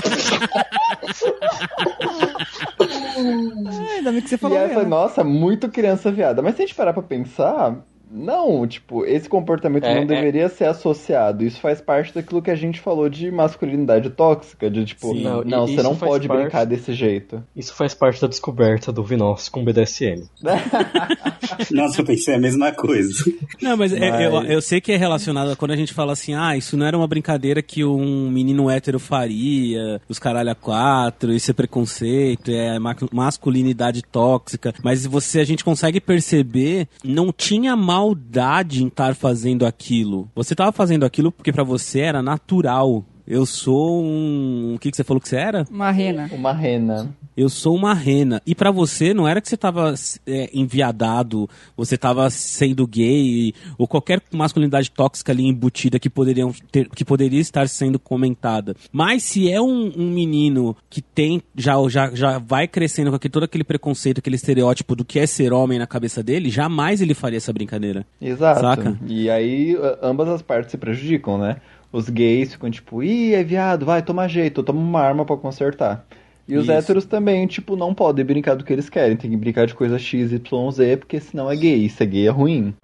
Ah, 3.67 3.93
ainda 3.97 4.13
bem 4.13 4.21
que 4.23 4.29
você 4.29 4.35
E 4.37 4.39
falou 4.39 4.57
eu 4.57 4.63
falei, 4.69 4.77
mesmo. 4.79 4.91
nossa, 4.91 5.25
muito 5.25 5.69
criança 5.69 6.11
viada. 6.11 6.43
Mas 6.43 6.55
se 6.57 6.63
a 6.63 6.67
gente 6.67 6.75
parar 6.75 6.93
pra 6.93 7.03
pensar, 7.03 7.77
não, 8.11 8.67
tipo, 8.67 9.05
esse 9.05 9.29
comportamento 9.29 9.85
É, 9.85 9.95
não 9.95 10.03
é. 10.03 10.07
deveria 10.07 10.49
ser 10.49 10.65
associado. 10.65 11.45
Isso 11.45 11.61
faz 11.61 11.81
parte 11.81 12.15
daquilo 12.15 12.41
que 12.43 12.51
a 12.51 12.57
gente 12.57 12.81
falou 12.81 13.09
de 13.09 13.31
masculinidade 13.31 14.11
tóxica, 14.11 14.71
de 14.71 14.85
tipo, 14.85 15.13
Sim. 15.13 15.23
não, 15.23 15.45
Não, 15.45 15.67
você 15.67 15.83
não 15.83 15.95
pode 15.97 16.27
parte- 16.29 16.41
brincar 16.43 16.65
desse 16.65 16.93
jeito. 16.93 17.43
isso 17.57 17.75
faz 17.75 17.95
parte 17.95 18.21
da 18.21 18.27
descoberta 18.29 18.93
do 18.93 19.03
Vinós 19.03 19.49
com 19.49 19.65
BDSM. 19.65 20.25
Nossa, 21.71 22.01
eu 22.01 22.05
pensei 22.05 22.35
a 22.35 22.39
mesma 22.39 22.73
coisa. 22.73 23.13
Não, 23.61 23.77
mas, 23.77 23.93
é- 23.93 24.11
Mas- 24.11 24.21
eu, 24.23 24.43
eu 24.45 24.63
sei 24.63 24.81
que 24.81 24.93
é 24.93 24.97
relacionado 24.97 25.51
a 25.51 25.57
quando 25.57 25.73
a 25.73 25.77
gente 25.77 25.93
fala 25.95 26.13
assim, 26.13 26.35
ah, 26.35 26.57
isso 26.57 26.77
não 26.77 26.87
era 26.87 26.97
uma 26.97 27.07
brincadeira 27.07 27.63
que 27.63 27.85
um 27.85 28.31
menino 28.31 28.71
hétero 28.71 28.99
faria, 28.99 30.01
os 30.09 30.19
caralho 30.19 30.51
a 30.51 30.55
quatro, 30.55 31.33
isso 31.33 31.51
é 31.51 31.55
preconceito, 31.55 32.51
é 32.51 32.79
ma- 32.79 32.97
masculinidade 33.13 34.03
tóxica, 34.03 34.75
mas 34.83 35.07
você, 35.07 35.41
a 35.41 35.45
gente 35.45 35.65
consegue 35.65 36.01
perceber, 36.01 36.87
não 37.05 37.33
tinha 37.33 37.77
maldade 37.99 38.85
em 38.85 38.87
estar 38.87 39.15
fazendo 39.17 39.67
aquilo. 39.67 40.31
Você 40.35 40.55
tava 40.55 40.71
fazendo 40.71 41.05
aquilo 41.05 41.33
porque 41.33 41.53
pra 41.53 41.65
você 41.65 42.01
era 42.01 42.23
natural. 42.23 43.05
Eu 43.29 43.45
sou 43.45 44.03
um. 44.03 44.75
O 44.75 44.79
que, 44.79 44.91
que 44.91 44.97
você 44.97 45.05
falou 45.05 45.21
que 45.21 45.29
você 45.29 45.37
era? 45.37 45.67
Uma 45.71 45.91
rena. 45.91 46.31
Uma 46.33 46.51
rena. 46.51 47.15
Eu 47.37 47.51
sou 47.51 47.77
uma 47.77 47.93
rena. 47.93 48.41
E 48.47 48.55
pra 48.55 48.71
você 48.71 49.13
não 49.13 49.29
era 49.29 49.41
que 49.41 49.49
você 49.49 49.57
tava 49.57 49.95
é, 50.27 50.49
enviadado, 50.53 51.49
você 51.77 51.99
tava 51.99 52.29
sendo 52.31 52.87
gay, 52.87 53.53
ou 53.77 53.87
qualquer 53.87 54.23
masculinidade 54.33 54.91
tóxica 54.91 55.31
ali 55.31 55.47
embutida 55.47 55.99
que, 55.99 56.09
poderiam 56.09 56.53
ter, 56.73 56.89
que 56.89 57.05
poderia 57.05 57.39
estar 57.39 57.69
sendo 57.69 57.99
comentada. 57.99 58.75
Mas 58.91 59.25
se 59.25 59.53
é 59.53 59.61
um, 59.61 59.93
um 59.95 60.11
menino 60.11 60.75
que 60.89 61.03
tem, 61.03 61.43
já, 61.55 61.75
já, 61.89 62.11
já 62.15 62.39
vai 62.39 62.67
crescendo 62.67 63.11
com 63.11 63.17
aquele, 63.17 63.33
todo 63.33 63.45
aquele 63.45 63.63
preconceito, 63.63 64.19
aquele 64.19 64.37
estereótipo 64.37 64.97
do 64.97 65.05
que 65.05 65.19
é 65.21 65.27
ser 65.27 65.53
homem 65.53 65.79
na 65.79 65.87
cabeça 65.87 66.23
dele, 66.23 66.51
jamais 66.51 67.03
ele 67.03 67.15
faria 67.15 67.37
essa 67.37 67.53
brincadeira. 67.53 68.07
Exato. 68.21 68.61
Saca? 68.61 68.99
E 69.07 69.29
aí 69.29 69.77
ambas 70.03 70.29
as 70.29 70.41
partes 70.41 70.71
se 70.71 70.79
prejudicam, 70.79 71.39
né? 71.39 71.59
Os 71.93 72.09
gays 72.09 72.53
ficam 72.53 72.71
tipo, 72.71 73.03
ih, 73.03 73.35
é 73.35 73.43
viado, 73.43 73.87
vai, 73.87 74.03
toma 74.03 74.29
jeito, 74.29 74.63
toma 74.63 74.81
uma 74.81 75.01
arma 75.01 75.25
pra 75.25 75.37
consertar. 75.37 76.07
E 76.47 76.57
os 76.57 76.65
Isso. 76.65 76.73
héteros 76.73 77.05
também, 77.05 77.47
tipo, 77.47 77.77
não 77.77 77.93
podem 77.93 78.25
brincar 78.25 78.55
do 78.55 78.65
que 78.65 78.73
eles 78.73 78.89
querem, 78.89 79.17
tem 79.17 79.31
que 79.31 79.37
brincar 79.37 79.67
de 79.67 79.75
coisa 79.75 79.99
X, 79.99 80.33
Y, 80.33 80.71
Z, 80.71 80.97
porque 80.97 81.21
senão 81.21 81.51
é 81.51 81.57
gay, 81.57 81.85
isso 81.85 82.03
é 82.03 82.07
gay 82.07 82.27
é 82.27 82.31
ruim. 82.31 82.75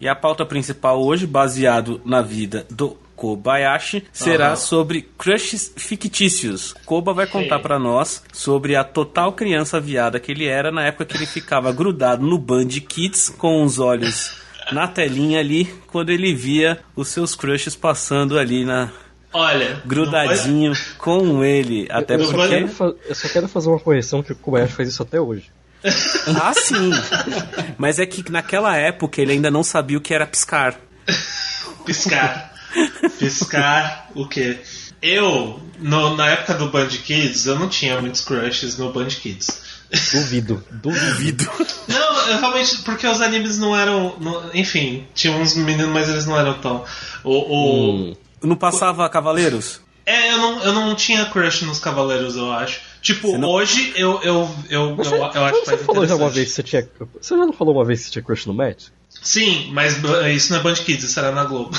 E 0.00 0.08
a 0.08 0.14
pauta 0.14 0.46
principal 0.46 1.02
hoje, 1.02 1.26
baseado 1.26 2.00
na 2.04 2.22
vida 2.22 2.66
do 2.70 2.96
Kobayashi, 3.14 4.04
será 4.10 4.48
Aham. 4.48 4.56
sobre 4.56 5.02
crushes 5.02 5.74
fictícios. 5.76 6.72
Koba 6.86 7.12
vai 7.12 7.26
contar 7.26 7.58
pra 7.58 7.78
nós 7.78 8.24
sobre 8.32 8.74
a 8.74 8.82
total 8.82 9.34
criança 9.34 9.78
viada 9.78 10.18
que 10.18 10.32
ele 10.32 10.46
era 10.46 10.72
na 10.72 10.86
época 10.86 11.04
que 11.04 11.14
ele 11.18 11.26
ficava 11.26 11.70
grudado 11.70 12.24
no 12.24 12.38
Band 12.38 12.68
Kids 12.68 13.28
com 13.28 13.62
os 13.62 13.78
olhos 13.78 14.40
na 14.72 14.86
telinha 14.88 15.38
ali, 15.40 15.64
quando 15.86 16.10
ele 16.10 16.34
via 16.34 16.78
os 16.96 17.08
seus 17.08 17.34
crushes 17.34 17.74
passando 17.74 18.38
ali 18.38 18.64
na 18.64 18.90
Olha, 19.32 19.80
grudadinho 19.86 20.72
com 20.98 21.44
ele, 21.44 21.86
até 21.90 22.14
eu, 22.16 22.30
porque- 22.30 22.66
eu 23.08 23.14
só 23.14 23.28
quero 23.28 23.46
fazer 23.48 23.68
uma 23.68 23.78
correção 23.78 24.22
que 24.22 24.32
o 24.32 24.36
Kobayashi 24.36 24.72
faz 24.74 24.88
isso 24.88 25.02
até 25.02 25.20
hoje. 25.20 25.44
Ah, 26.42 26.52
sim. 26.54 26.90
Mas 27.78 27.98
é 27.98 28.04
que 28.06 28.30
naquela 28.30 28.76
época 28.76 29.20
ele 29.22 29.32
ainda 29.32 29.50
não 29.50 29.62
sabia 29.62 29.96
o 29.96 30.00
que 30.00 30.12
era 30.12 30.26
piscar. 30.26 30.76
Piscar. 31.86 32.52
Piscar 33.18 34.08
o 34.14 34.26
quê? 34.28 34.58
Eu, 35.02 35.60
no- 35.78 36.16
na 36.16 36.28
época 36.28 36.54
do 36.54 36.68
Band 36.68 36.88
Kids, 36.88 37.46
eu 37.46 37.58
não 37.58 37.68
tinha 37.68 38.00
muitos 38.00 38.20
crushes 38.20 38.76
no 38.76 38.92
Band 38.92 39.06
Kids. 39.08 39.62
Duvido, 40.12 40.62
duvido. 40.70 41.50
Não, 41.88 42.09
eu 42.28 42.38
realmente, 42.38 42.78
porque 42.82 43.06
os 43.06 43.20
animes 43.20 43.58
não 43.58 43.76
eram. 43.76 44.14
não- 44.20 44.42
enfim, 44.54 45.06
tinha 45.14 45.32
uns 45.36 45.54
meninos, 45.56 45.92
mas 45.92 46.08
eles 46.08 46.26
não 46.26 46.36
eram 46.38 46.54
tão. 46.54 46.84
O, 47.24 47.30
o- 47.32 47.90
Hum. 48.10 48.16
Não 48.42 48.56
passava 48.56 49.08
Cavaleiros? 49.08 49.80
É, 50.06 50.32
eu 50.32 50.38
não, 50.38 50.62
eu 50.62 50.72
não 50.72 50.94
tinha 50.94 51.26
crush 51.26 51.62
nos 51.64 51.78
Cavaleiros, 51.78 52.34
eu 52.36 52.50
acho. 52.50 52.80
Tipo, 53.02 53.30
Você 53.32 53.38
não- 53.38 53.48
hoje 53.48 53.92
eu, 53.96 54.20
eu, 54.22 54.48
eu, 54.68 54.96
eu, 54.98 55.04
eu 55.34 55.44
acho 55.44 55.60
que 55.60 55.64
você 55.66 55.76
faz 55.76 55.82
falou 55.86 56.06
já 56.06 56.16
uma 56.16 56.30
vez 56.30 56.48
que 56.48 56.54
você 56.54 56.62
tinha. 56.62 56.88
Você 57.20 57.36
já 57.36 57.46
não 57.46 57.52
falou 57.52 57.74
uma 57.74 57.84
vez 57.84 58.00
que 58.00 58.06
você 58.06 58.12
tinha 58.12 58.22
crush 58.22 58.46
no 58.46 58.54
Matt? 58.54 58.84
Sim, 59.22 59.70
mas 59.72 60.02
uh, 60.02 60.28
isso 60.28 60.52
não 60.52 60.60
é 60.60 60.62
Band 60.62 60.74
Kids, 60.74 61.04
isso 61.04 61.18
era 61.18 61.30
na 61.32 61.44
Globo. 61.44 61.76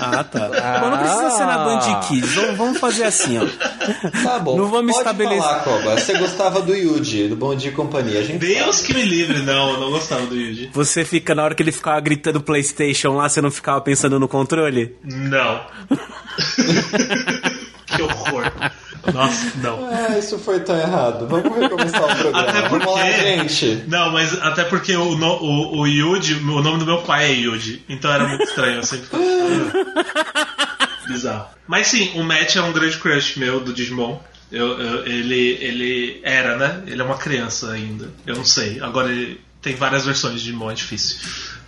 Ah, 0.00 0.24
tá. 0.24 0.48
Pô, 0.80 0.90
não 0.90 0.98
precisa 0.98 1.30
ser 1.30 1.44
na 1.44 1.58
Band 1.58 2.00
Kids. 2.08 2.34
Vamos- 2.34 2.56
Vamos 2.56 2.78
fazer 2.80 3.04
assim, 3.04 3.38
ó. 3.38 3.46
Tá 4.24 4.38
bom. 4.40 4.56
Não 4.56 4.66
vamos 4.68 4.92
Pode 4.96 5.06
estabelecer- 5.08 5.42
falar, 5.42 5.60
Koba. 5.60 6.00
Você 6.00 6.18
gostava 6.18 6.60
do 6.62 6.74
Yuji, 6.74 7.28
do 7.28 7.36
Bom 7.36 7.54
Dia 7.54 7.70
e 7.70 7.74
Companhia. 7.74 8.18
A 8.20 8.22
gente 8.24 8.38
Deus 8.38 8.76
sabe. 8.76 8.88
que 8.88 8.94
me 8.94 9.04
livre, 9.04 9.42
não, 9.42 9.72
eu 9.74 9.80
não 9.80 9.90
gostava 9.90 10.26
do 10.26 10.34
Yuji. 10.34 10.70
Você 10.72 11.04
fica, 11.04 11.34
na 11.34 11.44
hora 11.44 11.54
que 11.54 11.62
ele 11.62 11.72
ficava 11.72 12.00
gritando 12.00 12.40
PlayStation 12.40 13.16
lá, 13.16 13.28
você 13.28 13.40
não 13.40 13.50
ficava 13.50 13.80
pensando 13.80 14.18
no 14.18 14.26
controle? 14.26 14.96
Não. 15.04 15.60
que 17.86 18.02
horror. 18.02 18.50
Nossa, 19.12 19.52
não. 19.62 19.88
Ah, 19.92 20.18
isso 20.18 20.38
foi 20.38 20.60
tão 20.60 20.78
errado. 20.78 21.26
Vamos 21.28 21.56
recomeçar 21.58 22.02
o 22.02 22.06
programa. 22.16 22.40
Até 22.40 22.62
porque. 22.68 22.84
Vamos 22.86 23.00
lá, 23.00 23.10
gente. 23.12 23.84
Não, 23.88 24.12
mas 24.12 24.34
até 24.42 24.64
porque 24.64 24.94
o, 24.96 25.14
o, 25.14 25.78
o 25.80 25.86
Yuji, 25.86 26.34
o 26.34 26.62
nome 26.62 26.78
do 26.78 26.86
meu 26.86 27.02
pai 27.02 27.26
é 27.30 27.34
Yuji. 27.34 27.84
Então 27.88 28.12
era 28.12 28.26
muito 28.28 28.44
estranho, 28.44 28.76
eu 28.76 28.82
sempre 28.84 29.08
Bizarro. 31.08 31.46
Mas 31.66 31.88
sim, 31.88 32.12
o 32.14 32.22
Matt 32.22 32.56
é 32.56 32.62
um 32.62 32.72
grande 32.72 32.96
crush 32.98 33.36
meu 33.38 33.60
do 33.60 33.72
Digimon. 33.72 34.18
Eu, 34.50 34.78
eu- 34.78 35.06
ele, 35.06 35.58
ele 35.60 36.20
era, 36.22 36.56
né? 36.56 36.82
Ele 36.86 37.00
é 37.00 37.04
uma 37.04 37.16
criança 37.18 37.72
ainda. 37.72 38.08
Eu 38.26 38.36
não 38.36 38.44
sei. 38.44 38.80
Agora 38.80 39.10
ele 39.10 39.40
tem 39.60 39.74
várias 39.74 40.04
versões 40.04 40.34
de 40.34 40.40
Digimon, 40.46 40.70
é 40.70 40.74
difícil. 40.74 41.16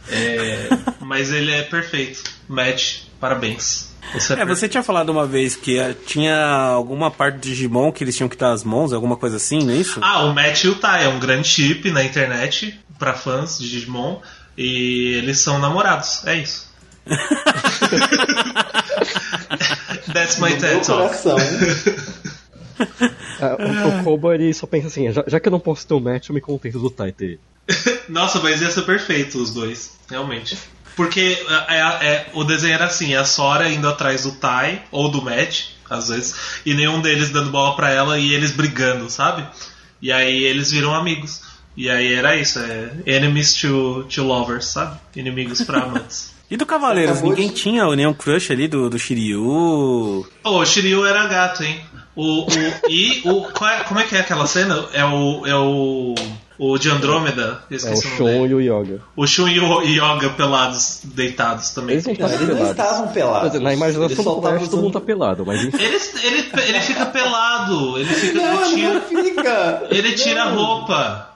É, 0.09 0.69
mas 1.01 1.33
ele 1.33 1.51
é 1.51 1.63
perfeito. 1.63 2.23
Matt, 2.49 2.99
parabéns. 3.25 3.89
Você 4.13 4.35
é, 4.35 4.41
É, 4.41 4.45
você 4.45 4.69
tinha 4.69 4.83
falado 4.83 5.09
uma 5.09 5.27
vez 5.27 5.57
que 5.57 5.79
eh, 5.79 5.95
tinha 6.07 6.37
alguma 6.37 7.11
parte 7.11 7.37
do 7.37 7.41
Digimon 7.41 7.91
que 7.91 8.05
eles 8.05 8.15
tinham 8.15 8.29
que 8.29 8.35
estar 8.35 8.53
as 8.53 8.63
mãos, 8.63 8.93
alguma 8.93 9.17
coisa 9.17 9.39
assim, 9.39 9.65
não 9.65 9.73
é 9.73 9.77
isso? 9.77 9.99
Ah, 10.03 10.25
o 10.25 10.35
Matt 10.35 10.65
e 10.65 10.69
o 10.69 10.75
Tai 10.75 11.07
é 11.07 11.09
um 11.09 11.19
grande 11.19 11.49
chip 11.49 11.91
na 11.91 12.05
internet 12.05 12.79
pra 12.99 13.15
fãs 13.15 13.59
de 13.59 13.71
Digimon. 13.71 14.21
E 14.59 15.15
eles 15.15 15.41
são 15.41 15.59
namorados, 15.59 16.23
é 16.27 16.37
isso. 16.37 16.71
That's 20.13 20.39
my 20.39 20.55
TED 20.59 20.85
Talk. 20.87 21.09
coração. 21.09 21.37
Ah, 23.41 23.57
o, 23.59 24.01
o 24.01 24.05
Koba 24.05 24.35
ele 24.35 24.53
só 24.53 24.67
pensa 24.67 24.89
assim: 24.89 25.11
já, 25.11 25.25
já 25.27 25.41
que 25.41 25.49
eu 25.49 25.53
não 25.53 25.61
posso 25.61 25.87
ter 25.87 25.95
o 25.95 26.01
Matt, 26.01 26.29
eu 26.29 26.35
me 26.35 26.43
contento 26.43 26.79
do 26.79 26.91
Tai 26.91 27.11
ter. 27.11 27.39
Nossa, 28.09 28.41
mas 28.41 28.61
ia 28.61 28.71
ser 28.71 28.83
perfeito 28.83 29.39
os 29.39 29.53
dois, 29.53 29.93
realmente. 30.11 30.57
Porque 30.97 31.39
é, 31.69 31.75
é- 31.77 32.07
é- 32.07 32.27
o 32.35 32.45
desenho 32.45 32.75
era 32.75 32.85
assim, 32.87 33.15
a 33.15 33.25
Sora 33.25 33.69
indo 33.69 33.89
atrás 33.89 34.23
do 34.23 34.33
Tai 34.33 34.83
ou 34.93 35.09
do 35.09 35.23
Matt, 35.23 35.63
às 35.91 36.09
vezes, 36.09 36.35
e 36.65 36.73
nenhum 36.75 37.01
deles 37.01 37.31
dando 37.31 37.51
bola 37.51 37.75
pra 37.75 37.91
ela 37.91 38.19
e 38.19 38.33
eles 38.33 38.53
brigando, 38.53 39.11
sabe? 39.11 39.45
E 40.01 40.13
aí 40.13 40.45
eles 40.45 40.71
viram 40.71 40.95
amigos. 40.95 41.41
E 41.77 41.91
aí 41.91 42.13
era 42.15 42.37
isso, 42.37 42.61
é 42.61 42.93
enemies 43.07 43.55
to, 43.55 44.05
to 44.09 44.23
lovers, 44.23 44.67
sabe? 44.67 44.97
Inimigos 45.17 45.63
pra 45.63 45.81
amantes. 45.85 46.33
E 46.49 46.57
do 46.57 46.65
Cavaleiros, 46.67 47.21
ninguém 47.23 47.49
de- 47.49 47.55
tinha 47.55 47.85
nenhum 47.97 48.15
crush 48.15 48.53
ali 48.53 48.69
do, 48.69 48.89
do 48.89 48.99
Shiryu? 48.99 50.25
Pô, 50.43 50.61
o 50.61 50.65
Shiryu 50.67 51.05
era 51.05 51.27
gato, 51.27 51.65
hein? 51.65 51.81
O, 52.15 52.43
o, 52.43 52.49
e 52.89 53.23
o. 53.25 53.43
qual 53.51 53.71
é- 53.71 53.83
como 53.85 53.99
é 53.99 54.05
que 54.05 54.15
é 54.15 54.21
aquela 54.21 54.47
cena? 54.47 54.87
É 54.93 55.05
o. 55.05 55.45
É 55.47 55.57
o. 55.57 56.15
O 56.59 56.79
de 56.79 56.89
Andrômeda? 56.89 57.63
É 57.71 57.75
o 57.75 57.79
dele. 57.81 58.49
e 58.49 58.55
o 58.55 58.61
Yoga. 58.61 59.01
O 59.17 59.27
Shun 59.27 59.49
e 59.49 59.59
o 59.59 59.83
Yoga 59.83 60.31
pelados, 60.37 61.01
deitados 61.03 61.71
também. 61.71 61.95
Eles 61.95 62.05
não 62.07 62.13
estavam 62.13 62.35
eles 62.37 62.49
não 62.49 62.55
pelados. 62.57 62.71
estavam 62.71 63.09
pelados. 63.09 63.51
Dizer, 63.53 63.63
Na 63.65 63.71
Eles 63.71 63.81
imaginação 63.83 64.25
do 64.25 64.35
Kobayashi 64.35 64.71
todo 64.71 64.83
mundo 64.83 64.93
tá 64.93 65.01
pelado, 65.01 65.45
mas 65.45 65.65
enfim. 65.65 65.77
Ele, 65.83 65.97
ele, 66.23 66.51
ele 66.69 66.81
fica 66.81 67.07
pelado, 67.07 67.99
ele 67.99 68.09
fica. 68.15 68.35
Não, 68.41 68.65
ele 68.65 68.75
tira, 68.75 68.95
não 68.95 69.01
fica. 69.03 69.83
ele 69.91 70.13
tira 70.13 70.43
a 70.45 70.51
roupa. 70.51 71.31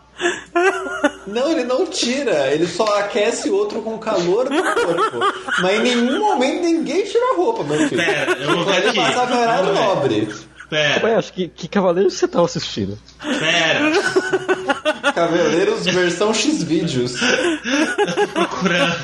Não, 1.26 1.50
ele 1.50 1.64
não 1.64 1.86
tira. 1.86 2.52
Ele 2.52 2.66
só 2.66 2.84
aquece 2.98 3.48
o 3.50 3.54
outro 3.54 3.82
com 3.82 3.94
o 3.94 3.98
calor 3.98 4.48
do 4.48 4.62
corpo. 4.62 5.18
Mas 5.62 5.78
em 5.80 5.96
nenhum 5.96 6.20
momento 6.20 6.62
ninguém 6.62 7.04
tira 7.04 7.32
a 7.32 7.36
roupa, 7.36 7.62
meu 7.64 7.76
filho. 7.88 8.04
Pera, 8.04 8.32
eu 8.38 8.54
vou 8.56 8.64
ver 8.64 8.76
Ele 8.78 8.88
aqui. 8.88 8.98
passava 8.98 9.34
em 9.34 9.38
horário 9.38 9.64
Vamos 9.74 9.78
ver. 9.80 9.86
nobre. 10.26 10.47
Pera, 10.68 10.94
Kobayashi, 10.94 11.32
que, 11.32 11.48
que 11.48 11.68
cavaleiro 11.68 12.10
você 12.10 12.28
tava 12.28 12.44
assistindo? 12.44 12.98
pera. 13.20 15.12
Cavaleiros 15.14 15.84
versão 15.86 16.34
X 16.34 16.62
vídeos. 16.62 17.14
Procurando. 18.34 18.96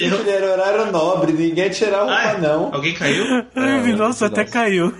Ele 0.00 0.30
era 0.30 0.52
horário 0.52 0.92
nobre, 0.92 1.32
ninguém 1.32 1.70
tira 1.70 1.96
a 1.96 2.00
roupa, 2.00 2.14
Ai, 2.14 2.40
não. 2.40 2.74
Alguém 2.74 2.94
caiu? 2.94 3.24
Ai, 3.54 3.92
nossa, 3.92 4.26
até 4.26 4.44
caiu. 4.44 4.94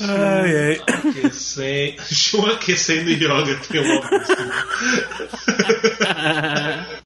ai, 0.00 0.56
ai. 0.56 0.82
Aquecendo. 0.86 2.02
Shun 2.12 2.46
aquecendo 2.52 3.10
yoga 3.10 3.60
tem 3.68 3.80
uma 3.80 4.00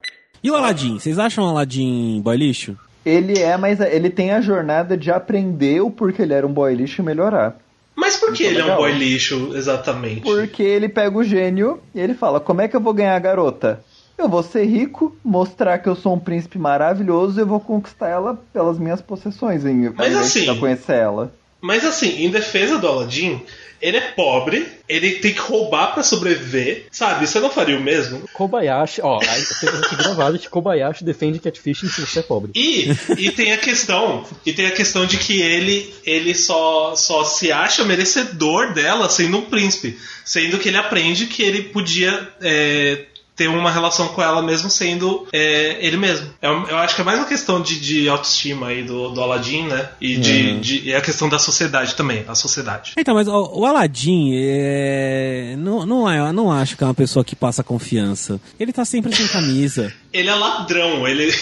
E 0.42 0.50
o 0.50 0.54
Aladdin? 0.54 0.98
Vocês 0.98 1.18
acham 1.18 1.44
o 1.44 1.48
Aladdin 1.48 2.20
boy 2.22 2.36
lixo? 2.36 2.76
Ele 3.04 3.38
é, 3.38 3.56
mas 3.56 3.80
ele 3.80 4.10
tem 4.10 4.30
a 4.32 4.40
jornada 4.40 4.96
de 4.96 5.10
aprender 5.10 5.80
o 5.80 5.90
porquê 5.90 6.22
ele 6.22 6.34
era 6.34 6.46
um 6.46 6.52
boy 6.52 6.74
lixo 6.74 7.00
e 7.00 7.04
melhorar. 7.04 7.56
Mas 7.94 8.16
por 8.16 8.32
que 8.32 8.44
Muito 8.44 8.54
ele 8.54 8.60
é 8.60 8.62
um 8.62 8.66
legal. 8.66 8.78
boy 8.78 8.92
lixo, 8.92 9.52
exatamente? 9.54 10.22
Porque 10.22 10.62
ele 10.62 10.88
pega 10.88 11.16
o 11.16 11.22
gênio 11.24 11.80
e 11.94 12.00
ele 12.00 12.14
fala: 12.14 12.40
Como 12.40 12.60
é 12.60 12.68
que 12.68 12.74
eu 12.76 12.80
vou 12.80 12.94
ganhar 12.94 13.14
a 13.14 13.18
garota? 13.18 13.80
Eu 14.16 14.28
vou 14.28 14.42
ser 14.42 14.64
rico, 14.64 15.14
mostrar 15.24 15.78
que 15.78 15.88
eu 15.88 15.96
sou 15.96 16.14
um 16.14 16.18
príncipe 16.18 16.58
maravilhoso 16.58 17.38
e 17.38 17.42
eu 17.42 17.46
vou 17.46 17.58
conquistar 17.58 18.08
ela 18.08 18.38
pelas 18.52 18.78
minhas 18.78 19.00
possessões, 19.02 19.64
em 19.64 19.86
ao 19.88 19.94
Mas 19.96 20.14
assim- 20.16 20.58
conhecer 20.60 20.94
ela. 20.96 21.32
Mas 21.62 21.84
assim, 21.84 22.24
em 22.24 22.30
defesa 22.30 22.76
do 22.76 22.88
Aladdin, 22.88 23.40
ele 23.82 23.96
é 23.96 24.00
pobre, 24.00 24.66
ele 24.88 25.16
tem 25.16 25.32
que 25.32 25.40
roubar 25.40 25.94
pra 25.94 26.02
sobreviver, 26.04 26.86
sabe? 26.90 27.26
Você 27.26 27.40
não 27.40 27.50
faria 27.50 27.76
o 27.76 27.82
mesmo? 27.82 28.28
Kobayashi, 28.32 29.00
ó, 29.02 29.20
aí 29.20 29.42
aqui 29.82 29.96
gravado 29.96 30.38
que 30.38 30.48
Kobayashi 30.48 31.04
defende 31.04 31.40
catfishing 31.40 31.88
se 31.88 32.00
você 32.00 32.20
é 32.20 32.22
pobre. 32.22 32.52
E, 32.54 32.90
e 33.18 33.30
tem 33.32 33.52
a 33.52 33.58
questão, 33.58 34.24
e 34.46 34.52
tem 34.52 34.66
a 34.66 34.70
questão 34.70 35.04
de 35.04 35.16
que 35.18 35.40
ele 35.40 35.92
ele 36.04 36.34
só, 36.34 36.94
só 36.94 37.24
se 37.24 37.50
acha 37.50 37.84
merecedor 37.84 38.72
dela 38.72 39.08
sendo 39.08 39.38
um 39.38 39.42
príncipe, 39.42 39.98
sendo 40.24 40.58
que 40.58 40.68
ele 40.68 40.76
aprende 40.76 41.26
que 41.26 41.42
ele 41.42 41.62
podia 41.64 42.28
é, 42.40 43.06
ter 43.42 43.48
uma 43.48 43.72
relação 43.72 44.06
com 44.08 44.22
ela 44.22 44.40
mesmo 44.40 44.70
sendo 44.70 45.26
é, 45.32 45.76
ele 45.84 45.96
mesmo. 45.96 46.28
Eu, 46.40 46.68
eu 46.68 46.78
acho 46.78 46.94
que 46.94 47.00
é 47.00 47.04
mais 47.04 47.18
uma 47.18 47.26
questão 47.26 47.60
de, 47.60 47.80
de 47.80 48.08
autoestima 48.08 48.68
aí 48.68 48.84
do, 48.84 49.08
do 49.08 49.20
Aladdin, 49.20 49.64
né? 49.64 49.88
E 50.00 50.16
de, 50.16 50.60
de 50.60 50.88
e 50.88 50.94
a 50.94 51.00
questão 51.00 51.28
da 51.28 51.40
sociedade 51.40 51.96
também, 51.96 52.24
a 52.28 52.36
sociedade. 52.36 52.92
Então, 52.96 53.14
mas 53.14 53.26
o, 53.26 53.60
o 53.60 53.66
Aladdin, 53.66 54.30
é... 54.34 55.56
não, 55.58 55.84
não, 55.84 56.08
é, 56.08 56.20
eu 56.20 56.32
não 56.32 56.52
acho 56.52 56.76
que 56.76 56.84
é 56.84 56.86
uma 56.86 56.94
pessoa 56.94 57.24
que 57.24 57.34
passa 57.34 57.64
confiança. 57.64 58.40
Ele 58.60 58.72
tá 58.72 58.84
sempre 58.84 59.12
sem 59.14 59.26
camisa. 59.26 59.92
Ele 60.12 60.28
é 60.28 60.34
ladrão, 60.34 61.08
ele. 61.08 61.32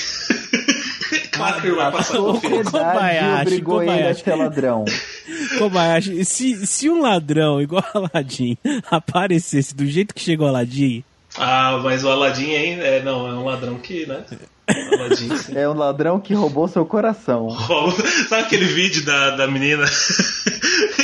claro 1.33 1.61
que 1.61 1.67
ele 1.67 1.75
vai 1.75 1.91
passar 1.91 2.15
A 2.15 2.19
confiança. 2.19 2.71
sociedade 2.71 2.95
Kobayashi, 2.95 3.43
obrigou 3.43 3.83
ele 3.83 3.91
a 3.91 3.95
Kobayashi. 3.95 4.23
ser 4.23 4.35
ladrão. 4.37 4.85
Kobayashi, 5.59 6.25
se, 6.25 6.67
se 6.69 6.89
um 6.89 7.01
ladrão 7.03 7.61
igual 7.61 7.85
Aladdin 7.93 8.57
aparecesse 8.89 9.75
do 9.75 9.85
jeito 9.87 10.15
que 10.15 10.21
chegou 10.21 10.47
Aladdin, 10.47 11.03
Ah, 11.39 11.81
mas 11.83 12.05
o 12.05 12.09
Aladdin 12.11 12.51
hein? 12.51 12.79
é, 12.81 13.03
não, 13.03 13.27
é 13.29 13.33
um 13.33 13.45
ladrão 13.45 13.79
que, 13.79 14.07
né? 14.07 14.25
Aladdin. 14.69 15.29
É 15.55 15.69
um 15.69 15.75
ladrão 15.75 16.21
que 16.21 16.33
roubou 16.35 16.69
seu 16.69 16.85
coração. 16.87 17.49
Rouba- 17.49 17.97
Sabe 18.29 18.43
aquele 18.43 18.67
vídeo 18.67 19.05
da, 19.05 19.31
da 19.37 19.47
menina? 19.47 19.85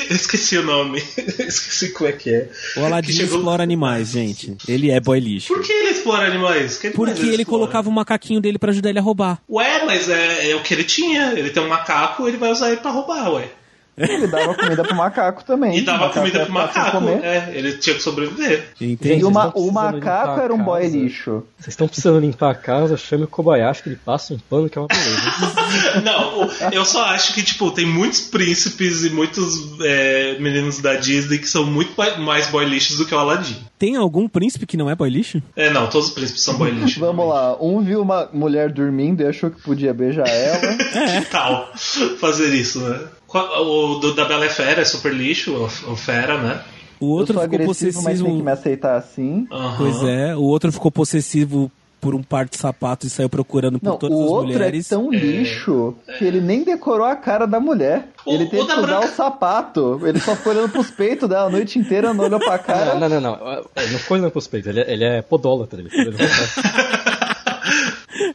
Eu 0.09 0.14
esqueci 0.14 0.56
o 0.56 0.62
nome. 0.62 0.99
esqueci 1.18 1.90
como 1.92 2.09
é 2.09 2.12
que 2.12 2.30
é. 2.33 2.49
o 2.76 2.85
Aladdin 2.85 3.09
Que 3.09 3.16
chegou- 3.16 3.38
explora 3.38 3.62
animais, 3.62 4.11
gente. 4.11 4.56
Ele 4.68 4.90
é 4.90 5.00
boy 5.00 5.18
lixo. 5.18 5.49
Por 5.49 5.62
que 5.62 5.73
ele 5.73 5.90
explora 5.90 6.26
animais? 6.26 6.78
Que 6.78 6.90
Porque 6.90 7.21
ele 7.23 7.28
explora? 7.42 7.45
colocava 7.45 7.88
o 7.88 7.92
macaquinho 7.92 8.40
dele 8.40 8.59
pra 8.59 8.71
ajudar 8.71 8.90
ele 8.90 8.99
a 9.00 9.02
roubar. 9.02 9.40
Ué, 9.50 9.85
mas 9.85 10.09
é, 10.09 10.50
é 10.50 10.54
o 10.56 10.62
que 10.62 10.73
ele 10.75 10.85
tinha. 10.85 11.33
Ele 11.33 11.50
tem 11.50 11.61
um 11.62 11.68
macaco, 11.68 12.28
ele 12.28 12.37
vai 12.37 12.50
usar 12.52 12.68
ele 12.68 12.76
pra 12.80 12.90
roubar, 12.92 13.33
ué. 13.33 13.49
Ele 13.97 14.26
dava 14.26 14.55
comida 14.55 14.83
pro 14.85 14.95
macaco 14.95 15.45
também. 15.45 15.79
E 15.79 15.81
dava 15.81 16.11
comida 16.11 16.38
ia 16.41 16.45
pro 16.45 16.53
macaco. 16.55 16.91
comer. 16.93 17.25
É, 17.25 17.50
ele 17.55 17.79
tinha 17.79 17.97
que 17.97 18.03
sobreviver. 18.03 18.69
Entende? 18.81 19.21
E 19.21 19.25
o, 19.25 19.31
ma- 19.31 19.45
Vocês 19.50 19.55
estão 19.55 19.69
o 19.69 19.73
macaco 19.73 20.41
era 20.41 20.55
um 20.55 20.62
boy 20.62 20.87
lixo. 20.87 21.43
Vocês 21.59 21.69
estão 21.69 21.87
precisando 21.88 22.21
limpar 22.21 22.50
a 22.50 22.55
casa, 22.55 22.97
chame 22.97 23.25
o 23.25 23.29
Kobayashi 23.29 23.83
que 23.83 23.88
ele 23.91 23.99
passa 24.05 24.35
um 24.35 24.38
pano 24.38 24.69
que 24.69 24.76
é 24.76 24.81
uma 24.81 24.88
beleza. 24.88 26.00
Não, 26.05 26.49
eu 26.73 26.85
só 26.85 27.05
acho 27.07 27.33
que, 27.35 27.43
tipo, 27.43 27.71
tem 27.71 27.87
muitos 27.87 28.21
príncipes 28.21 29.05
e 29.05 29.11
muitos 29.11 29.79
é, 29.83 30.37
meninos 30.38 30.79
da 30.79 30.95
Disney 30.95 31.38
que 31.38 31.49
são 31.49 31.65
muito 31.65 31.93
mais 32.19 32.49
boy 32.49 32.65
lixos 32.67 32.99
do 32.99 33.07
que 33.07 33.15
o 33.15 33.19
Aladdin. 33.19 33.57
Tem 33.79 33.97
algum 33.97 34.29
príncipe 34.29 34.67
que 34.67 34.76
não 34.76 34.88
é 34.91 34.95
boy 34.95 35.09
lixo? 35.11 35.43
É, 35.55 35.71
não, 35.71 35.87
todos 35.88 36.09
os 36.09 36.15
príncipes 36.15 36.43
são 36.43 36.57
boy 36.57 36.71
lixo. 36.71 37.00
Vamos 37.00 37.29
lá, 37.29 37.57
um 37.62 37.83
viu 37.83 38.00
uma 38.03 38.29
mulher 38.33 38.71
dormindo 38.73 39.23
e 39.23 39.26
achou 39.26 39.50
que 39.50 39.61
podia 39.62 39.93
beijar 39.95 40.29
ela. 40.29 40.76
Que 41.17 41.31
tal 41.31 41.71
fazer 42.19 42.53
isso, 42.55 42.81
né? 42.81 43.00
O 43.40 43.95
do, 44.00 44.14
da 44.14 44.25
Bela 44.25 44.47
e 44.47 44.50
Fera 44.50 44.83
é 44.83 44.85
super 44.85 45.12
lixo, 45.12 45.52
o, 45.52 45.93
o 45.93 45.97
Fera, 45.97 46.38
né? 46.38 46.61
O 46.99 47.07
outro 47.09 47.33
eu 47.35 47.40
sou 47.40 47.43
ficou 47.43 47.61
agressivo, 47.62 48.02
mas 48.02 48.05
tem 48.05 48.14
que 48.14 48.21
possessivo. 48.23 48.45
me 48.45 48.50
aceitar 48.50 48.97
assim. 48.97 49.47
Aham. 49.52 49.75
Pois 49.76 50.02
é, 50.05 50.35
o 50.35 50.43
outro 50.43 50.73
ficou 50.73 50.90
possessivo 50.90 51.71
por 52.00 52.14
um 52.14 52.23
par 52.23 52.47
de 52.47 52.57
sapatos 52.57 53.09
e 53.09 53.11
saiu 53.11 53.28
procurando 53.28 53.78
por 53.81 53.85
Não, 53.90 53.97
todas 53.97 54.16
o 54.16 54.23
as 54.25 54.31
outro 54.31 54.52
mulheres. 54.52 54.87
é 54.93 54.95
tão 54.95 55.11
lixo 55.11 55.95
que 56.19 56.25
ele 56.25 56.40
nem 56.40 56.62
decorou 56.62 57.07
a 57.07 57.16
cara 57.16 57.47
da 57.47 57.59
mulher. 57.59 58.09
O- 58.25 58.33
ele 58.33 58.45
o 58.45 58.49
teve 58.50 58.64
que 58.64 58.73
usar 58.73 58.83
branca- 58.83 59.07
o 59.07 59.09
sapato. 59.09 60.00
Ele 60.05 60.21
só 60.21 60.37
ficou 60.37 60.52
olhando 60.52 60.69
pros 60.71 60.90
peitos 60.90 61.28
dela 61.28 61.49
a 61.49 61.50
noite 61.50 61.78
inteira, 61.78 62.14
não 62.14 62.25
olhou 62.25 62.38
pra 62.38 62.59
cara. 62.59 62.95
Não, 62.95 63.09
não, 63.09 63.21
não, 63.21 63.21
não. 63.21 63.59
Ele 63.76 63.93
não 63.93 63.99
ficou 63.99 64.16
olhando 64.16 64.31
pros 64.31 64.47
peitos, 64.47 64.69
ele 64.71 64.81
é, 64.81 64.93
ele 64.93 65.05
é 65.05 65.23
podólatra. 65.23 65.81
Ele 65.81 65.88
ficou 65.90 66.05
olhando 66.07 66.16
pra 66.16 66.26
trás. 66.28 66.96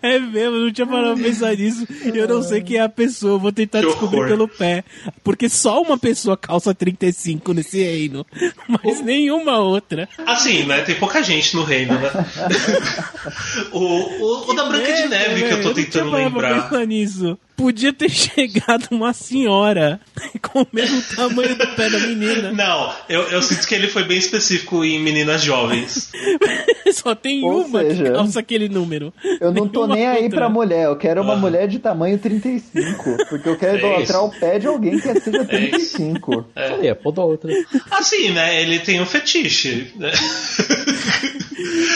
É 0.03 0.17
mesmo, 0.19 0.55
eu 0.57 0.61
não 0.65 0.71
tinha 0.73 0.87
parado 0.87 1.13
pra 1.15 1.23
pensar 1.23 1.55
nisso. 1.55 1.87
Eu 2.13 2.27
não 2.27 2.41
sei 2.41 2.61
quem 2.61 2.77
é 2.77 2.81
a 2.81 2.89
pessoa, 2.89 3.37
vou 3.37 3.51
tentar 3.51 3.81
Que 3.81 3.85
descobrir 3.87 4.17
horror. 4.17 4.29
pelo 4.29 4.47
pé. 4.47 4.83
Porque 5.23 5.47
só 5.47 5.79
uma 5.81 5.97
pessoa 5.97 6.35
calça 6.35 6.73
35 6.73 7.53
nesse 7.53 7.83
reino, 7.83 8.25
mas 8.67 8.99
nenhuma 9.01 9.59
outra. 9.59 10.09
Assim, 10.25 10.63
né? 10.63 10.81
Tem 10.81 10.95
pouca 10.95 11.21
gente 11.21 11.55
no 11.55 11.63
reino, 11.63 11.93
né? 11.99 12.09
o, 13.71 13.79
o, 13.79 14.49
o 14.49 14.53
da 14.53 14.65
Branca 14.65 14.85
de 14.91 15.01
É, 15.01 15.07
Neve 15.07 15.43
que 15.43 15.53
eu 15.53 15.61
tô 15.61 15.67
não 15.69 15.73
tinha 15.73 15.85
tentando 15.85 16.11
parado 16.11 16.31
pra 16.35 16.49
lembrar. 16.49 16.63
pensar 16.69 16.85
nisso. 16.85 17.37
Podia 17.61 17.93
ter 17.93 18.09
chegado 18.11 18.87
uma 18.89 19.13
senhora 19.13 19.99
com 20.41 20.63
o 20.63 20.67
mesmo 20.73 20.99
tamanho 21.15 21.55
do 21.55 21.67
pé 21.75 21.89
da 21.89 21.99
menina. 21.99 22.51
Não, 22.51 22.93
eu, 23.07 23.21
eu 23.29 23.41
sinto 23.41 23.67
que 23.67 23.75
ele 23.75 23.87
foi 23.87 24.03
bem 24.03 24.17
específico 24.17 24.83
em 24.83 24.99
meninas 24.99 25.43
jovens. 25.43 26.11
Só 26.91 27.13
tem 27.15 27.43
Ou 27.45 27.65
uma 27.65 27.83
que 27.83 27.89
seja, 27.91 28.11
calça 28.13 28.39
aquele 28.39 28.67
número. 28.67 29.13
Eu 29.39 29.51
não 29.53 29.67
tô 29.67 29.85
nem 29.87 30.07
aí 30.07 30.23
outra. 30.23 30.39
pra 30.39 30.49
mulher, 30.49 30.85
eu 30.85 30.95
quero 30.95 31.21
uma 31.21 31.33
Ah. 31.33 31.37
mulher 31.37 31.67
de 31.67 31.79
tamanho 31.79 32.17
35. 32.17 33.17
Porque 33.29 33.47
eu 33.47 33.57
quero 33.57 33.75
É 33.75 33.79
idolatrar 33.79 34.25
o 34.25 34.31
pé 34.31 34.59
de 34.59 34.67
alguém 34.67 34.99
que 34.99 35.19
seja 35.19 35.45
35. 35.45 36.45
Falei, 36.53 36.89
é 36.89 36.93
podólatra. 36.95 37.53
Assim, 37.91 38.31
né? 38.31 38.61
Ele 38.61 38.79
tem 38.79 38.99
um 39.01 39.05
fetiche. 39.05 39.93
Né? 39.95 40.11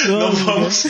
Não 0.08 0.18
Olha, 0.20 0.30
vamos. 0.36 0.88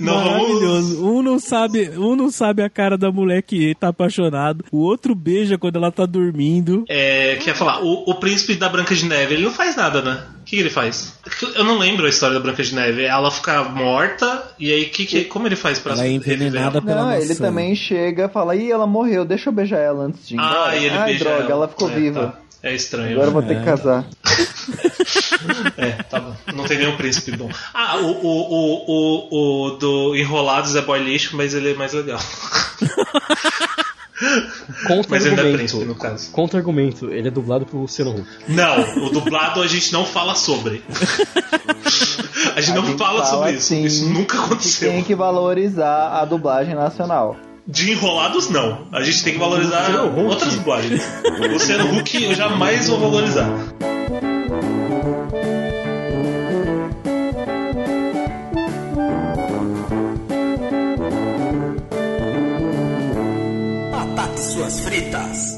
Não 0.00 0.14
vamos. 0.14 0.38
Maravilhoso. 0.38 1.04
Um 1.06 1.22
não 1.22 1.38
sabe, 1.38 1.90
um 1.96 2.14
não 2.16 2.30
sabe 2.30 2.62
a 2.62 2.68
cara 2.70 2.96
da 2.98 3.10
mulher 3.10 3.42
que 3.42 3.74
tá 3.74 3.88
apaixonado. 3.88 4.64
O 4.70 4.78
outro 4.78 5.14
beija 5.14 5.56
quando 5.58 5.76
ela 5.76 5.90
tá 5.90 6.06
dormindo. 6.06 6.84
É, 6.88 7.36
quer 7.36 7.54
falar, 7.54 7.82
o, 7.82 8.04
o 8.10 8.14
príncipe 8.16 8.54
da 8.54 8.68
Branca 8.68 8.94
de 8.94 9.04
Neve, 9.06 9.34
ele 9.34 9.44
não 9.44 9.52
faz 9.52 9.76
nada, 9.76 10.02
né? 10.02 10.22
O 10.40 10.44
que 10.44 10.56
ele 10.56 10.70
faz? 10.70 11.14
Eu 11.54 11.64
não 11.64 11.78
lembro 11.78 12.06
a 12.06 12.08
história 12.08 12.34
da 12.34 12.40
Branca 12.40 12.62
de 12.62 12.74
Neve. 12.74 13.04
Ela 13.04 13.30
fica 13.30 13.64
morta, 13.64 14.42
e 14.58 14.72
aí 14.72 14.86
que, 14.86 15.04
que, 15.06 15.24
como 15.24 15.46
ele 15.46 15.56
faz 15.56 15.78
pra 15.78 15.92
Ela 15.92 16.04
é 16.04 16.10
envenenada 16.10 16.80
pela 16.80 17.02
Não, 17.02 17.12
ele 17.12 17.28
maçã. 17.28 17.44
também 17.44 17.74
chega 17.74 18.24
e 18.24 18.28
fala, 18.28 18.56
ih, 18.56 18.70
ela 18.70 18.86
morreu, 18.86 19.24
deixa 19.24 19.48
eu 19.50 19.52
beijar 19.52 19.78
ela 19.78 20.04
antes 20.04 20.26
de 20.26 20.34
ir 20.34 20.38
embora. 20.38 20.70
Ah, 20.70 20.76
e 20.76 20.84
ele 20.86 20.96
Ai, 20.96 21.04
beija 21.06 21.24
droga, 21.24 21.42
ela. 21.42 21.52
ela 21.52 21.68
ficou 21.68 21.90
É, 21.90 21.94
viva. 21.94 22.20
tá. 22.26 22.47
É 22.62 22.74
estranho. 22.74 23.12
Agora 23.12 23.28
eu 23.28 23.32
vou 23.32 23.42
ter 23.42 23.58
que 23.58 23.64
casar. 23.64 24.04
É, 25.76 25.90
tá 26.02 26.18
bom. 26.20 26.34
Não 26.54 26.64
tem 26.64 26.78
nenhum 26.78 26.96
príncipe 26.96 27.36
bom. 27.36 27.48
Ah, 27.72 27.96
o, 27.98 28.06
o, 28.10 28.26
o, 28.26 28.84
o, 28.86 29.66
o 29.66 29.70
do 29.78 30.16
Enrolados 30.16 30.74
é 30.74 30.82
boy 30.82 30.98
lixo, 30.98 31.36
mas 31.36 31.54
ele 31.54 31.70
é 31.72 31.74
mais 31.74 31.92
legal. 31.92 32.20
Mas 35.08 35.24
ele 35.24 35.36
não 35.36 35.44
é 35.44 35.52
príncipe, 35.52 35.84
no 35.84 35.94
caso. 35.94 36.30
Contra-argumento, 36.32 37.10
ele 37.12 37.28
é 37.28 37.30
dublado 37.30 37.64
pelo 37.64 37.82
Luciano 37.82 38.10
Huck. 38.10 38.26
Não, 38.48 39.06
o 39.06 39.10
dublado 39.10 39.62
a 39.62 39.66
gente 39.66 39.92
não 39.92 40.04
fala 40.04 40.34
sobre. 40.34 40.82
A 42.56 42.60
gente 42.60 42.72
A 42.72 42.74
não 42.74 42.86
gente 42.86 42.98
fala 42.98 43.24
fala 43.24 43.24
sobre 43.24 43.52
isso. 43.52 43.66
sim 43.68 43.84
Isso 43.84 44.08
nunca 44.08 44.36
Que 44.36 44.42
aconteceu. 44.44 44.90
tem 44.90 45.04
que 45.04 45.14
valorizar 45.14 46.20
a 46.20 46.24
dublagem 46.24 46.74
nacional. 46.74 47.36
De 47.70 47.92
enrolados, 47.92 48.48
não. 48.48 48.88
A 48.90 49.02
gente 49.02 49.22
tem 49.22 49.34
que 49.34 49.38
valorizar 49.38 49.90
outras 50.16 50.54
dublagens. 50.54 51.02
Luciano 51.52 51.98
Huck 51.98 52.24
eu 52.24 52.34
jamais 52.34 52.88
vou 52.88 52.98
valorizar. 52.98 53.46
Ataque 63.92 64.40
suas 64.40 64.80
fritas. 64.80 65.57